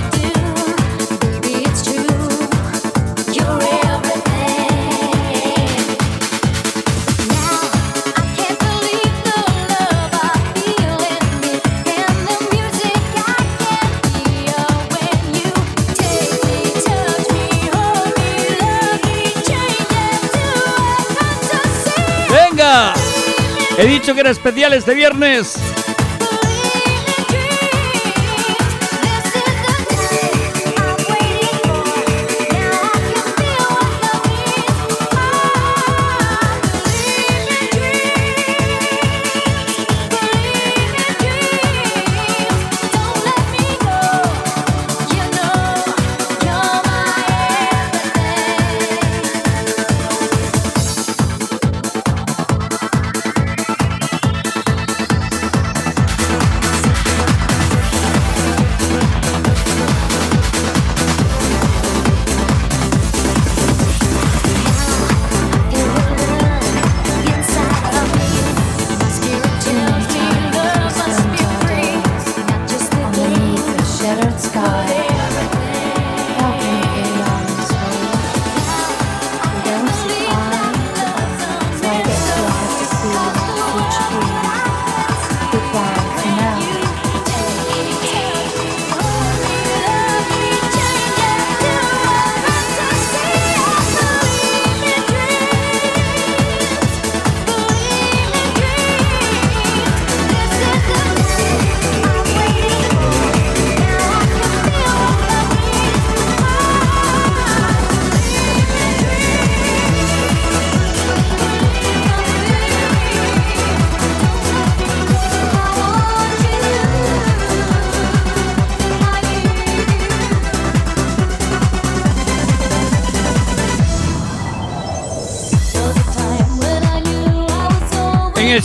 [23.80, 25.79] He dicho que era especial este viernes.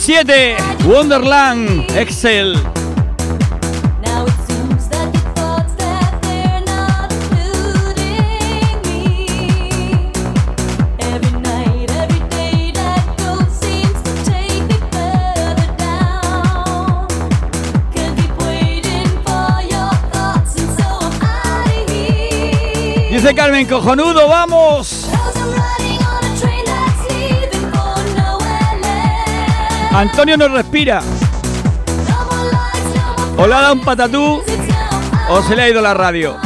[0.06, 2.54] 7, Wonderland, Excel.
[23.10, 25.05] Dice Carmen Cojonudo, vamos.
[29.96, 31.00] Antonio no respira.
[33.38, 34.42] O le ha dado un patatú
[35.30, 36.36] o se le ha ido la radio.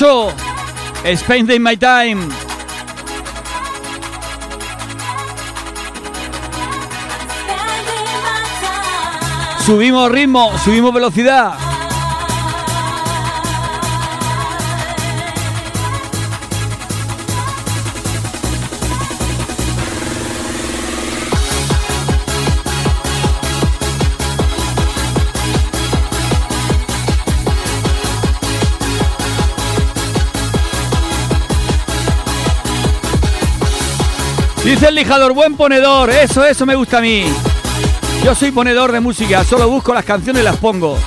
[0.00, 0.32] 8,
[1.16, 2.28] Spending My Time.
[9.66, 11.67] Subimos ritmo, subimos velocidad.
[34.68, 37.24] Dice el lijador, buen ponedor, eso, eso me gusta a mí.
[38.22, 40.98] Yo soy ponedor de música, solo busco las canciones y las pongo.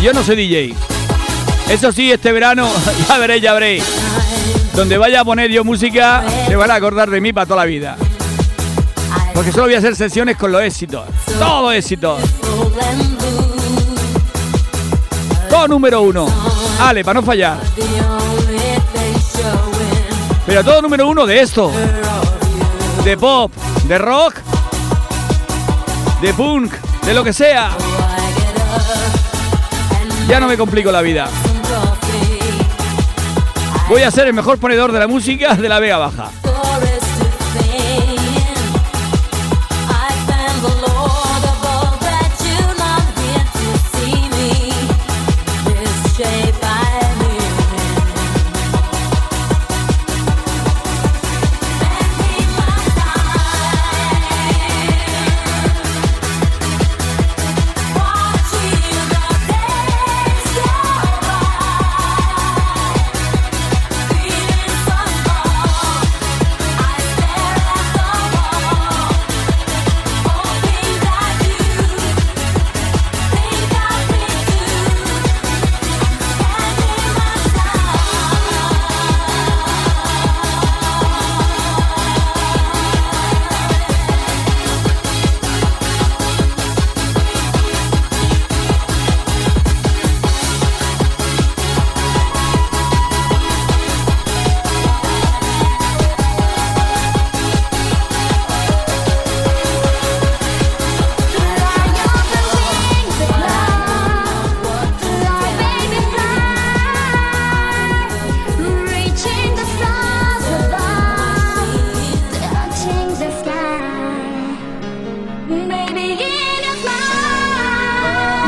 [0.00, 0.76] Yo no soy DJ.
[1.68, 2.70] Eso sí, este verano,
[3.08, 3.84] ya veréis, ya veréis.
[4.76, 7.66] Donde vaya a poner yo música, se van a acordar de mí para toda la
[7.66, 7.96] vida.
[9.34, 11.04] Porque solo voy a hacer sesiones con los éxitos.
[11.36, 12.20] Todo éxitos.
[15.50, 16.28] Todo número uno.
[16.78, 17.58] Ale, para no fallar.
[20.46, 21.72] Pero todo número uno de esto.
[23.04, 23.52] De pop,
[23.86, 24.36] de rock,
[26.22, 26.72] de punk,
[27.04, 27.70] de lo que sea.
[30.26, 31.28] Ya no me complico la vida.
[33.90, 36.30] Voy a ser el mejor ponedor de la música de la Vega Baja.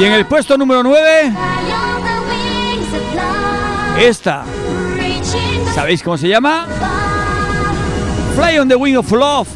[0.06, 3.98] En el puesto número 9, fly on the wings of love.
[3.98, 4.44] esta.
[5.74, 6.66] ¿Sabéis cómo se llama?
[8.36, 9.48] Fly on the Wing of Love.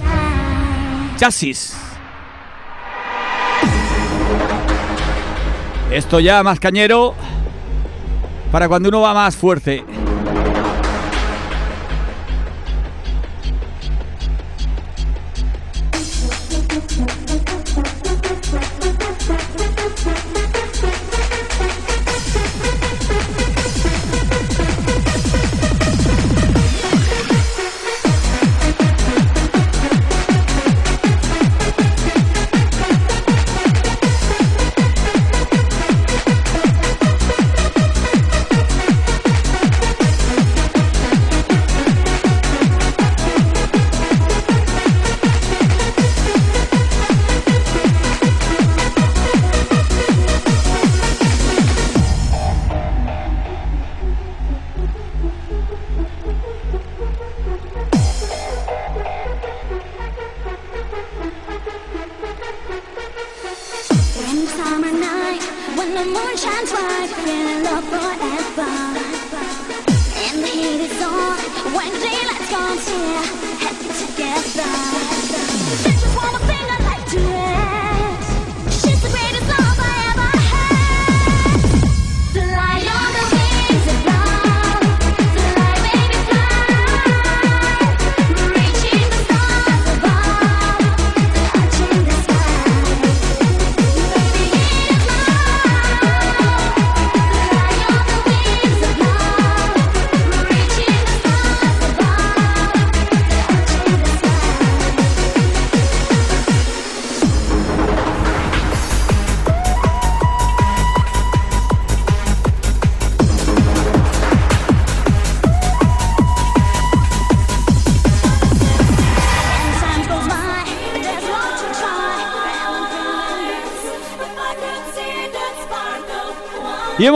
[1.17, 1.77] Chasis.
[5.91, 7.15] Esto ya más cañero
[8.51, 9.85] para cuando uno va más fuerte.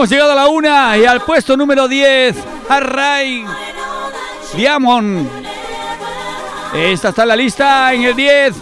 [0.05, 2.37] Hemos llegado a la una y al puesto número 10,
[2.69, 3.47] Array
[4.55, 5.27] Diamond.
[6.75, 8.55] Esta está en la lista en el 10.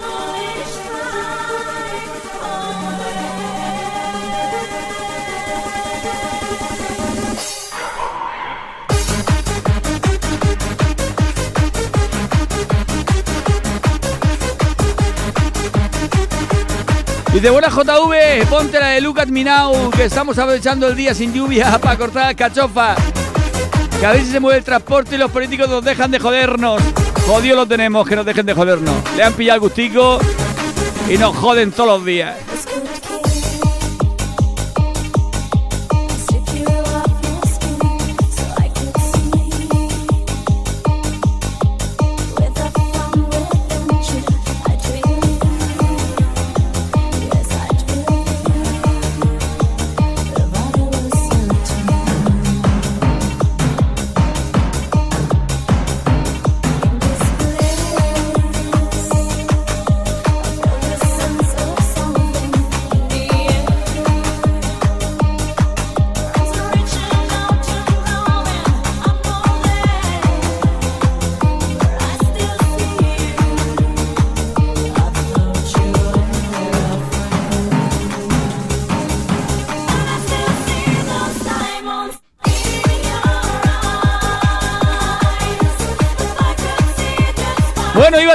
[17.43, 21.35] Y de buena JV, ponte la de Me Now, que estamos aprovechando el día sin
[21.35, 22.95] lluvia para cortar cachofa.
[23.99, 26.81] Que a si se mueve el transporte y los políticos nos dejan de jodernos.
[27.27, 28.95] Jodido lo tenemos, que nos dejen de jodernos.
[29.17, 30.21] Le han pillado el gustico
[31.11, 32.37] y nos joden todos los días.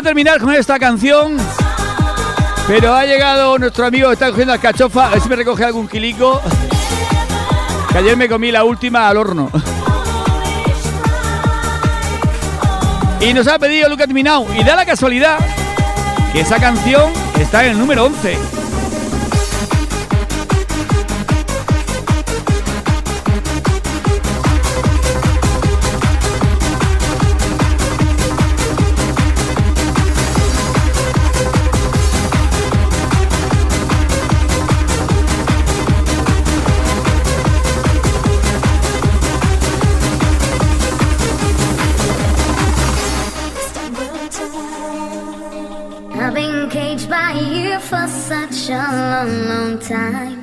[0.08, 1.36] Terminar con esta canción,
[2.66, 5.08] pero ha llegado nuestro amigo está cogiendo las cachofas.
[5.08, 6.42] A ver si me recoge algún quilico.
[7.92, 9.52] Que ayer me comí la última al horno.
[13.20, 14.48] Y nos ha pedido Me Now.
[14.58, 15.40] Y da la casualidad
[16.32, 18.57] que esa canción está en el número 11.
[49.88, 50.38] Time.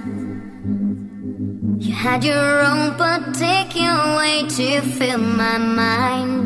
[1.79, 6.45] You had your own particular way to fill my mind.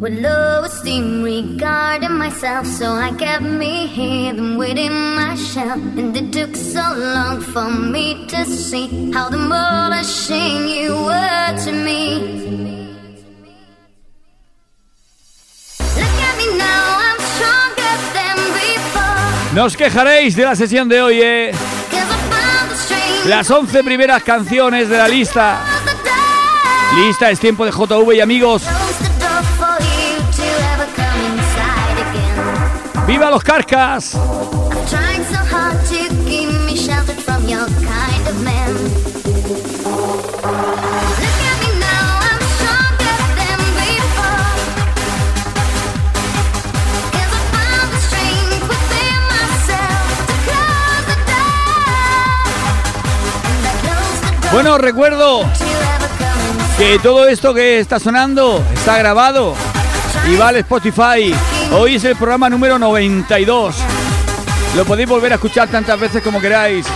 [0.00, 5.78] With low esteem regarding myself, so I kept me hidden within my shell.
[5.98, 12.75] And it took so long for me to see how demolishing you were to me.
[19.56, 19.56] Before.
[19.56, 21.50] No os quejaréis de la sesión de hoy, ¿eh?
[23.24, 25.60] Las 11 primeras canciones de la lista.
[26.94, 28.64] Lista es tiempo de JV y amigos.
[33.06, 34.14] ¡Viva los carcas!
[54.56, 55.42] Bueno, recuerdo
[56.78, 59.54] que todo esto que está sonando está grabado
[60.32, 61.34] y va al Spotify.
[61.72, 63.76] Hoy es el programa número 92.
[64.74, 66.86] Lo podéis volver a escuchar tantas veces como queráis.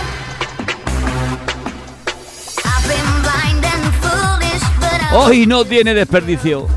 [5.13, 6.67] Hoy no tiene desperdicio.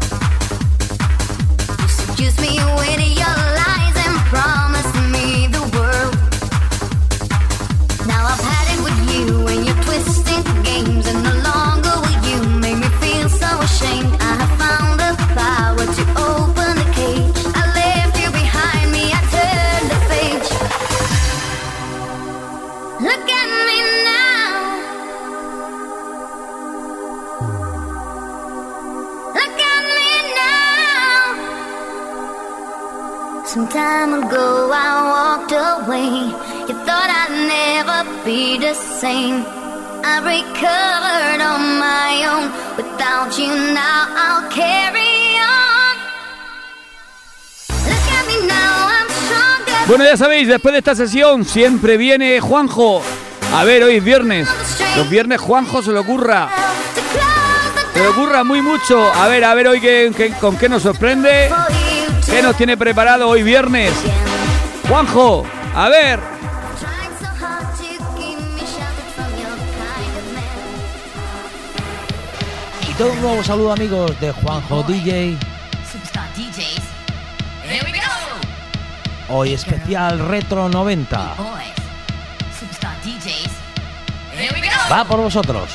[35.87, 36.32] Away.
[36.68, 39.45] You thought I'd never be the same.
[40.07, 42.51] I recovered on my own.
[42.76, 45.97] Without you now, I'll carry on.
[47.89, 49.87] Look at me now, I'm stronger.
[49.87, 53.03] Bueno, ya sabéis, después de esta sesión siempre viene Juanjo.
[53.55, 54.49] A ver, hoy es viernes.
[54.97, 56.49] Los viernes Juanjo se le ocurra.
[57.93, 59.11] Se le ocurra muy mucho.
[59.14, 61.51] A ver, a ver hoy qué- qué- con qué nos sorprende.
[62.26, 63.93] ¿Qué nos tiene preparado hoy viernes?
[64.89, 65.45] Juanjo,
[65.75, 66.20] a ver.
[72.89, 75.37] Y todo un nuevo saludo amigos de Juanjo DJ.
[79.29, 81.35] Hoy especial Retro 90.
[81.35, 81.64] Boys.
[82.59, 83.51] Superstar DJs.
[84.39, 84.75] Here we go.
[84.91, 85.70] Va por vosotros.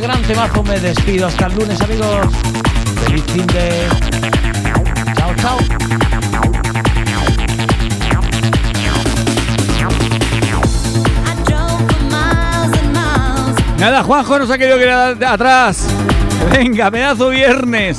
[0.00, 1.26] Gran temazo me despido.
[1.26, 2.26] Hasta el lunes, amigos.
[3.04, 3.88] Feliz fin de.
[5.16, 5.58] Chao, chao.
[13.78, 15.86] Nada, Juanjo nos ha querido quedar atrás.
[16.52, 17.98] Venga, pedazo viernes.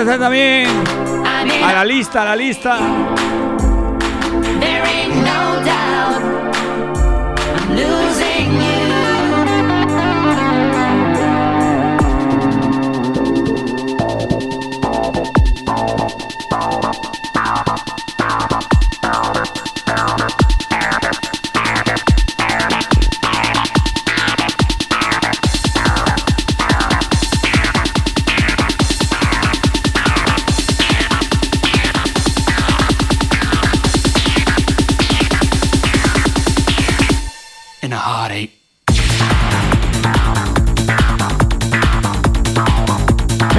[0.00, 0.68] Está también.
[1.64, 2.78] A la lista, a la lista.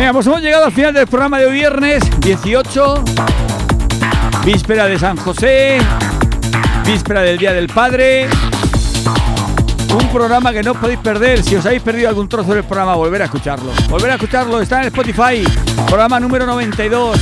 [0.09, 3.03] Hemos llegado al final del programa de viernes 18.
[4.43, 5.77] Víspera de San José.
[6.83, 8.27] Víspera del Día del Padre.
[9.93, 11.43] Un programa que no os podéis perder.
[11.43, 13.71] Si os habéis perdido algún trozo del programa, volver a escucharlo.
[13.87, 14.59] Volver a escucharlo.
[14.59, 15.43] Está en Spotify.
[15.85, 17.19] Programa número 92.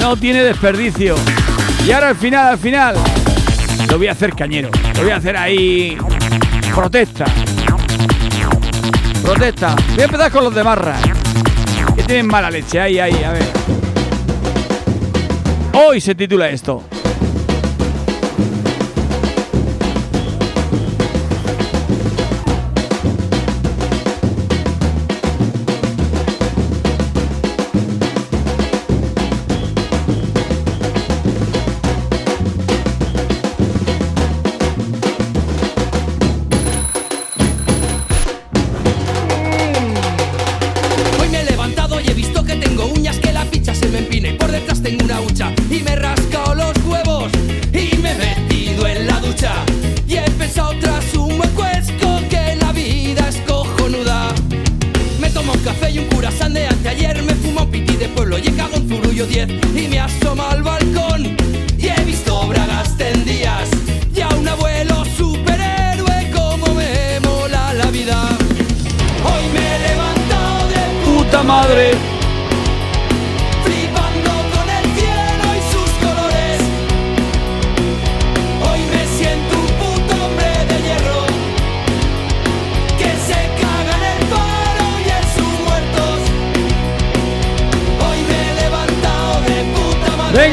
[0.00, 1.14] No tiene desperdicio.
[1.86, 2.96] Y ahora al final, al final,
[3.88, 4.70] lo voy a hacer cañero.
[4.96, 5.96] Lo voy a hacer ahí.
[6.74, 7.26] Protesta.
[9.22, 9.76] Protesta.
[9.90, 10.96] Voy a empezar con los de Marra.
[12.08, 12.80] Tienen mala leche.
[12.80, 13.42] Ahí, ahí, a ver.
[15.74, 16.87] Hoy se titula esto.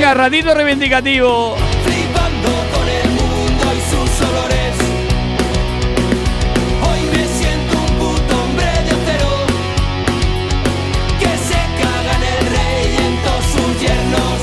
[0.05, 1.55] Venga, ratito reivindicativo.
[1.83, 4.75] Flipando con el mundo y sus olores.
[6.83, 9.31] Hoy me siento un puto hombre de acero
[11.19, 14.39] que se caga en el rey y en todos sus yernos.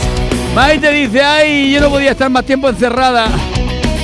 [0.56, 3.28] Maite dice, ay, yo no podía estar más tiempo encerrada.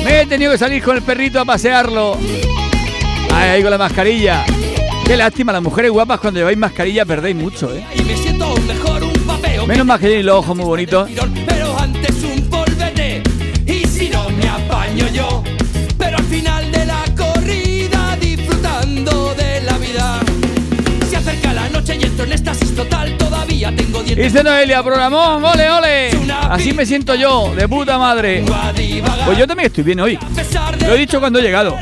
[0.04, 2.16] Me he tenido que salir con el perrito a pasearlo.
[3.34, 4.44] Ay, ahí con la mascarilla.
[5.04, 7.84] Qué lástima, las mujeres guapas cuando lleváis mascarilla perdéis mucho, ¿eh?
[9.66, 11.10] Menos mal que tenéis los ojos muy bonitos.
[23.68, 24.02] Todavía tengo.
[24.02, 26.10] Dice Noelia, programón, ole, ole.
[26.50, 28.44] Así me siento yo, de puta madre.
[29.24, 30.18] Pues yo también estoy bien hoy.
[30.80, 31.76] Lo he dicho cuando he llegado.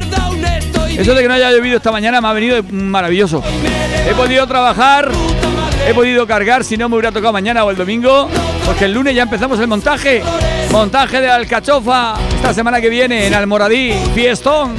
[0.88, 3.42] Eso de que no haya llovido esta mañana me ha venido maravilloso.
[4.08, 5.10] He podido trabajar,
[5.86, 8.28] he podido cargar, si no me hubiera tocado mañana o el domingo,
[8.64, 10.22] porque el lunes ya empezamos el montaje.
[10.70, 14.74] Montaje de Alcachofa esta semana que viene en Almoradí, fiestón.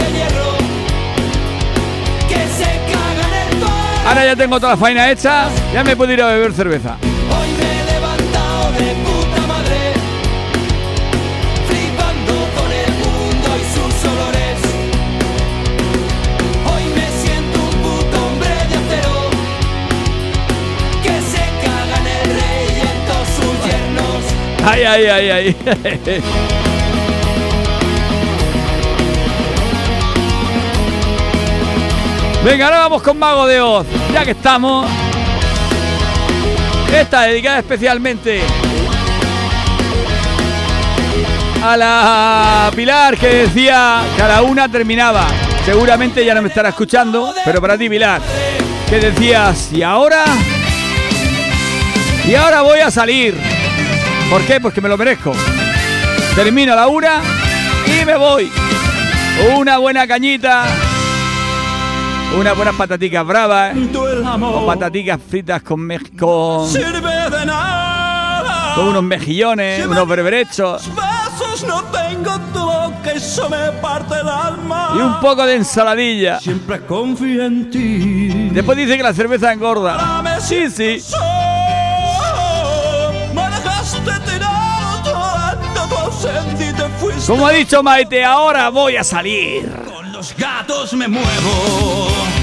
[4.07, 6.95] Ahora ya tengo toda la faena hecha, ya me puedo ir a beber cerveza.
[7.01, 9.93] Hoy me he levantado de puta madre,
[11.67, 14.59] flipando con el mundo y sus olores.
[16.71, 19.15] Hoy me siento un puto hombre de acero,
[21.03, 24.23] que se caga en el rey y en todos sus yernos.
[24.63, 26.23] Ay, ay, ay, ay.
[32.45, 33.85] Venga, ahora vamos con Mago de Oz.
[34.17, 34.89] Ya que estamos.
[36.91, 38.41] Esta dedicada especialmente
[41.63, 45.27] a la Pilar que decía cada una terminaba.
[45.63, 48.19] Seguramente ya no me estará escuchando, pero para ti, Pilar,
[48.89, 50.25] que decías, y ahora.
[52.25, 53.37] Y ahora voy a salir.
[54.31, 54.59] ¿Por qué?
[54.59, 55.31] Porque me lo merezco.
[56.33, 57.21] Termino la una
[57.85, 58.51] y me voy.
[59.55, 60.65] Una buena cañita.
[62.35, 63.75] Unas buenas pataticas bravas.
[63.75, 63.89] ¿eh?
[64.41, 65.87] O pataticas fritas con,
[66.17, 68.73] con, Sirve de nada.
[68.75, 74.91] con unos mejillones, unos berberechos Besos no tengo tu boca, eso me parte el alma.
[74.95, 76.39] y un poco de ensaladilla.
[76.39, 78.49] Siempre confío en ti.
[78.51, 80.39] Después dice que la cerveza engorda.
[80.39, 81.01] Sí, sí.
[84.25, 85.01] Tirado
[85.89, 87.25] tu ausencia te.
[87.25, 89.86] Como ha dicho Maite, ahora voy a salir.
[90.67, 92.36] Gatos me muevo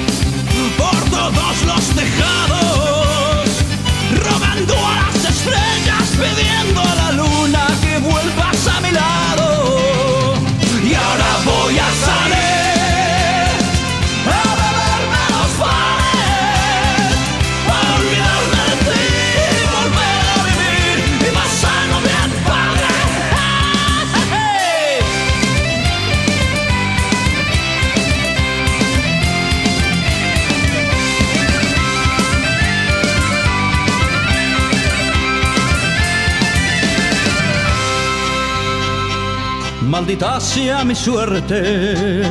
[39.95, 42.25] Maldita sea mi suerte.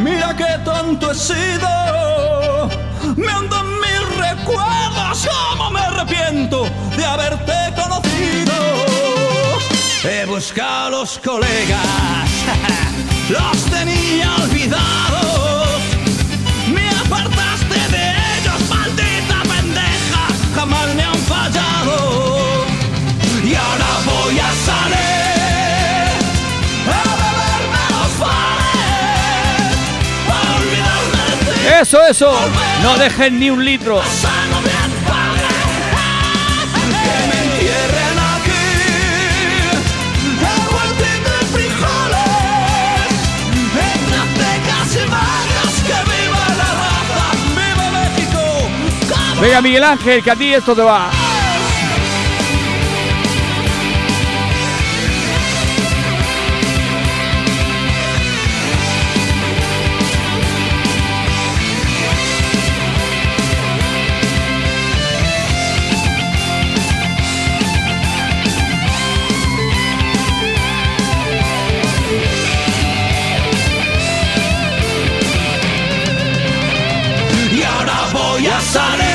[0.00, 2.68] Mira qué tonto he sido.
[3.16, 5.28] Me andan mis recuerdos.
[5.28, 8.54] Cómo me arrepiento de haberte conocido.
[10.04, 12.28] He buscado a los colegas.
[13.28, 15.67] Los tenía olvidados.
[31.68, 32.32] Eso, eso.
[32.82, 34.00] No dejen ni un litro.
[49.40, 51.27] Venga, Miguel Ángel, que a ti esto te va.
[78.74, 79.07] Voy a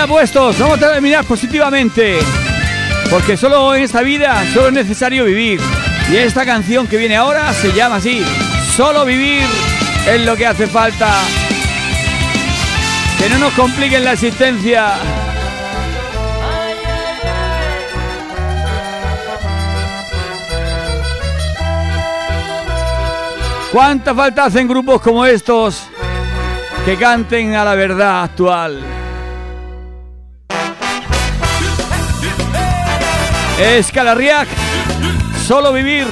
[0.00, 2.20] ya puestos, vamos a terminar positivamente.
[3.10, 5.60] Porque solo en esta vida, solo es necesario vivir.
[6.10, 8.24] Y esta canción que viene ahora se llama así.
[8.74, 9.42] Solo vivir
[10.08, 11.12] es lo que hace falta.
[13.18, 14.94] Que no nos compliquen la existencia.
[23.70, 25.88] ¿Cuánta falta hacen grupos como estos
[26.86, 28.82] que canten a la verdad actual?
[33.60, 34.48] Escalarriac,
[35.46, 36.06] solo vivir.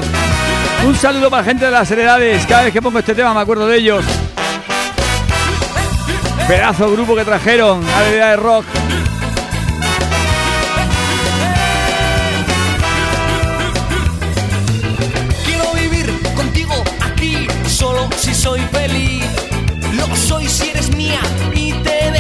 [0.87, 2.45] Un saludo para la gente de las heredades.
[2.45, 4.05] Cada vez que pongo este tema me acuerdo de ellos.
[6.47, 8.67] Pedazo grupo que trajeron a la idea de rock.
[15.47, 19.25] Quiero vivir contigo aquí, solo si soy feliz.
[19.95, 21.21] Lo soy si eres mía
[21.55, 22.11] y te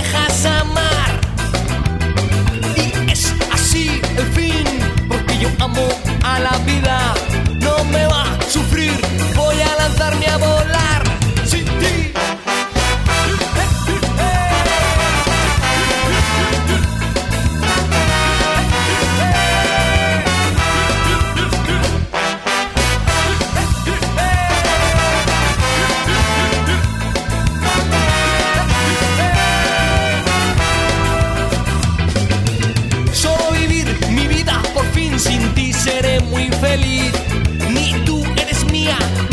[5.61, 5.89] amo
[6.23, 7.15] a la vida,
[7.61, 8.93] no me va a sufrir,
[9.35, 10.78] voy a lanzarme a volar.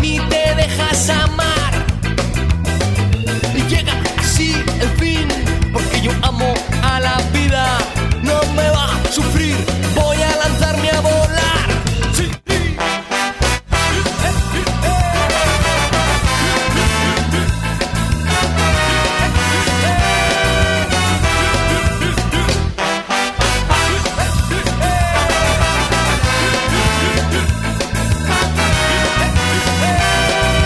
[0.00, 1.45] ni te dejas amar.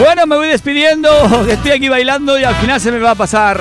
[0.00, 1.10] Bueno, me voy despidiendo,
[1.48, 3.60] estoy aquí bailando y al final se me va a pasar.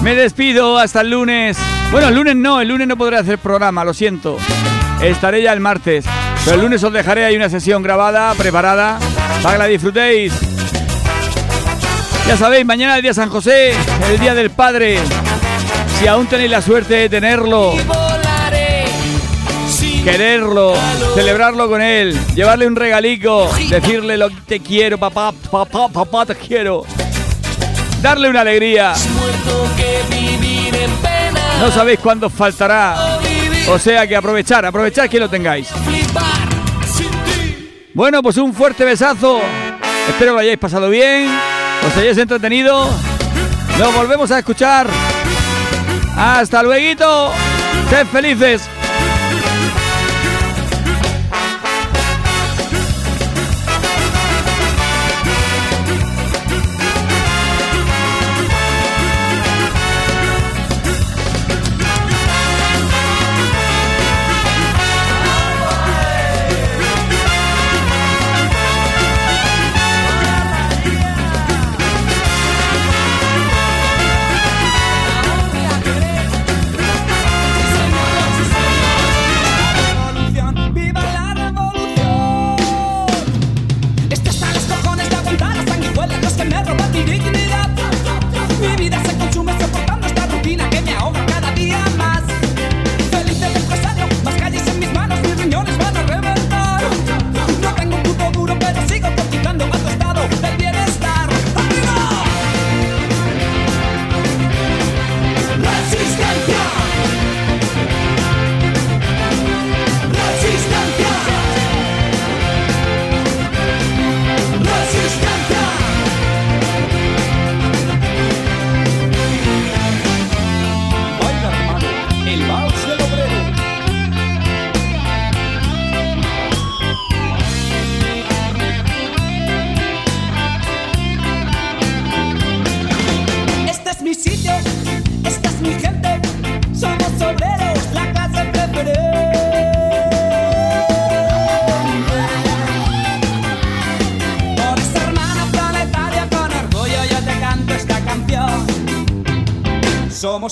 [0.00, 1.58] Me despido hasta el lunes.
[1.90, 4.38] Bueno, el lunes no, el lunes no podré hacer programa, lo siento.
[5.02, 6.04] Estaré ya el martes.
[6.44, 9.00] Pero el lunes os dejaré ahí una sesión grabada, preparada,
[9.42, 10.32] para que la disfrutéis.
[12.28, 13.72] Ya sabéis, mañana es el día San José,
[14.08, 15.00] el día del Padre.
[15.98, 17.74] Si aún tenéis la suerte de tenerlo,
[20.02, 20.74] quererlo,
[21.14, 26.34] celebrarlo con él, llevarle un regalico, decirle lo que te quiero, papá, papá, papá, te
[26.34, 26.84] quiero.
[28.02, 28.94] Darle una alegría.
[31.60, 33.18] No sabéis cuándo faltará.
[33.68, 35.68] O sea que aprovechar, aprovechar que lo tengáis.
[37.92, 39.40] Bueno, pues un fuerte besazo.
[40.08, 41.28] Espero lo hayáis pasado bien,
[41.86, 42.88] os hayáis entretenido.
[43.78, 44.86] Nos volvemos a escuchar.
[46.16, 47.32] Hasta luego.
[47.90, 48.62] Sed felices.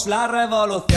[0.07, 0.88] La revolución.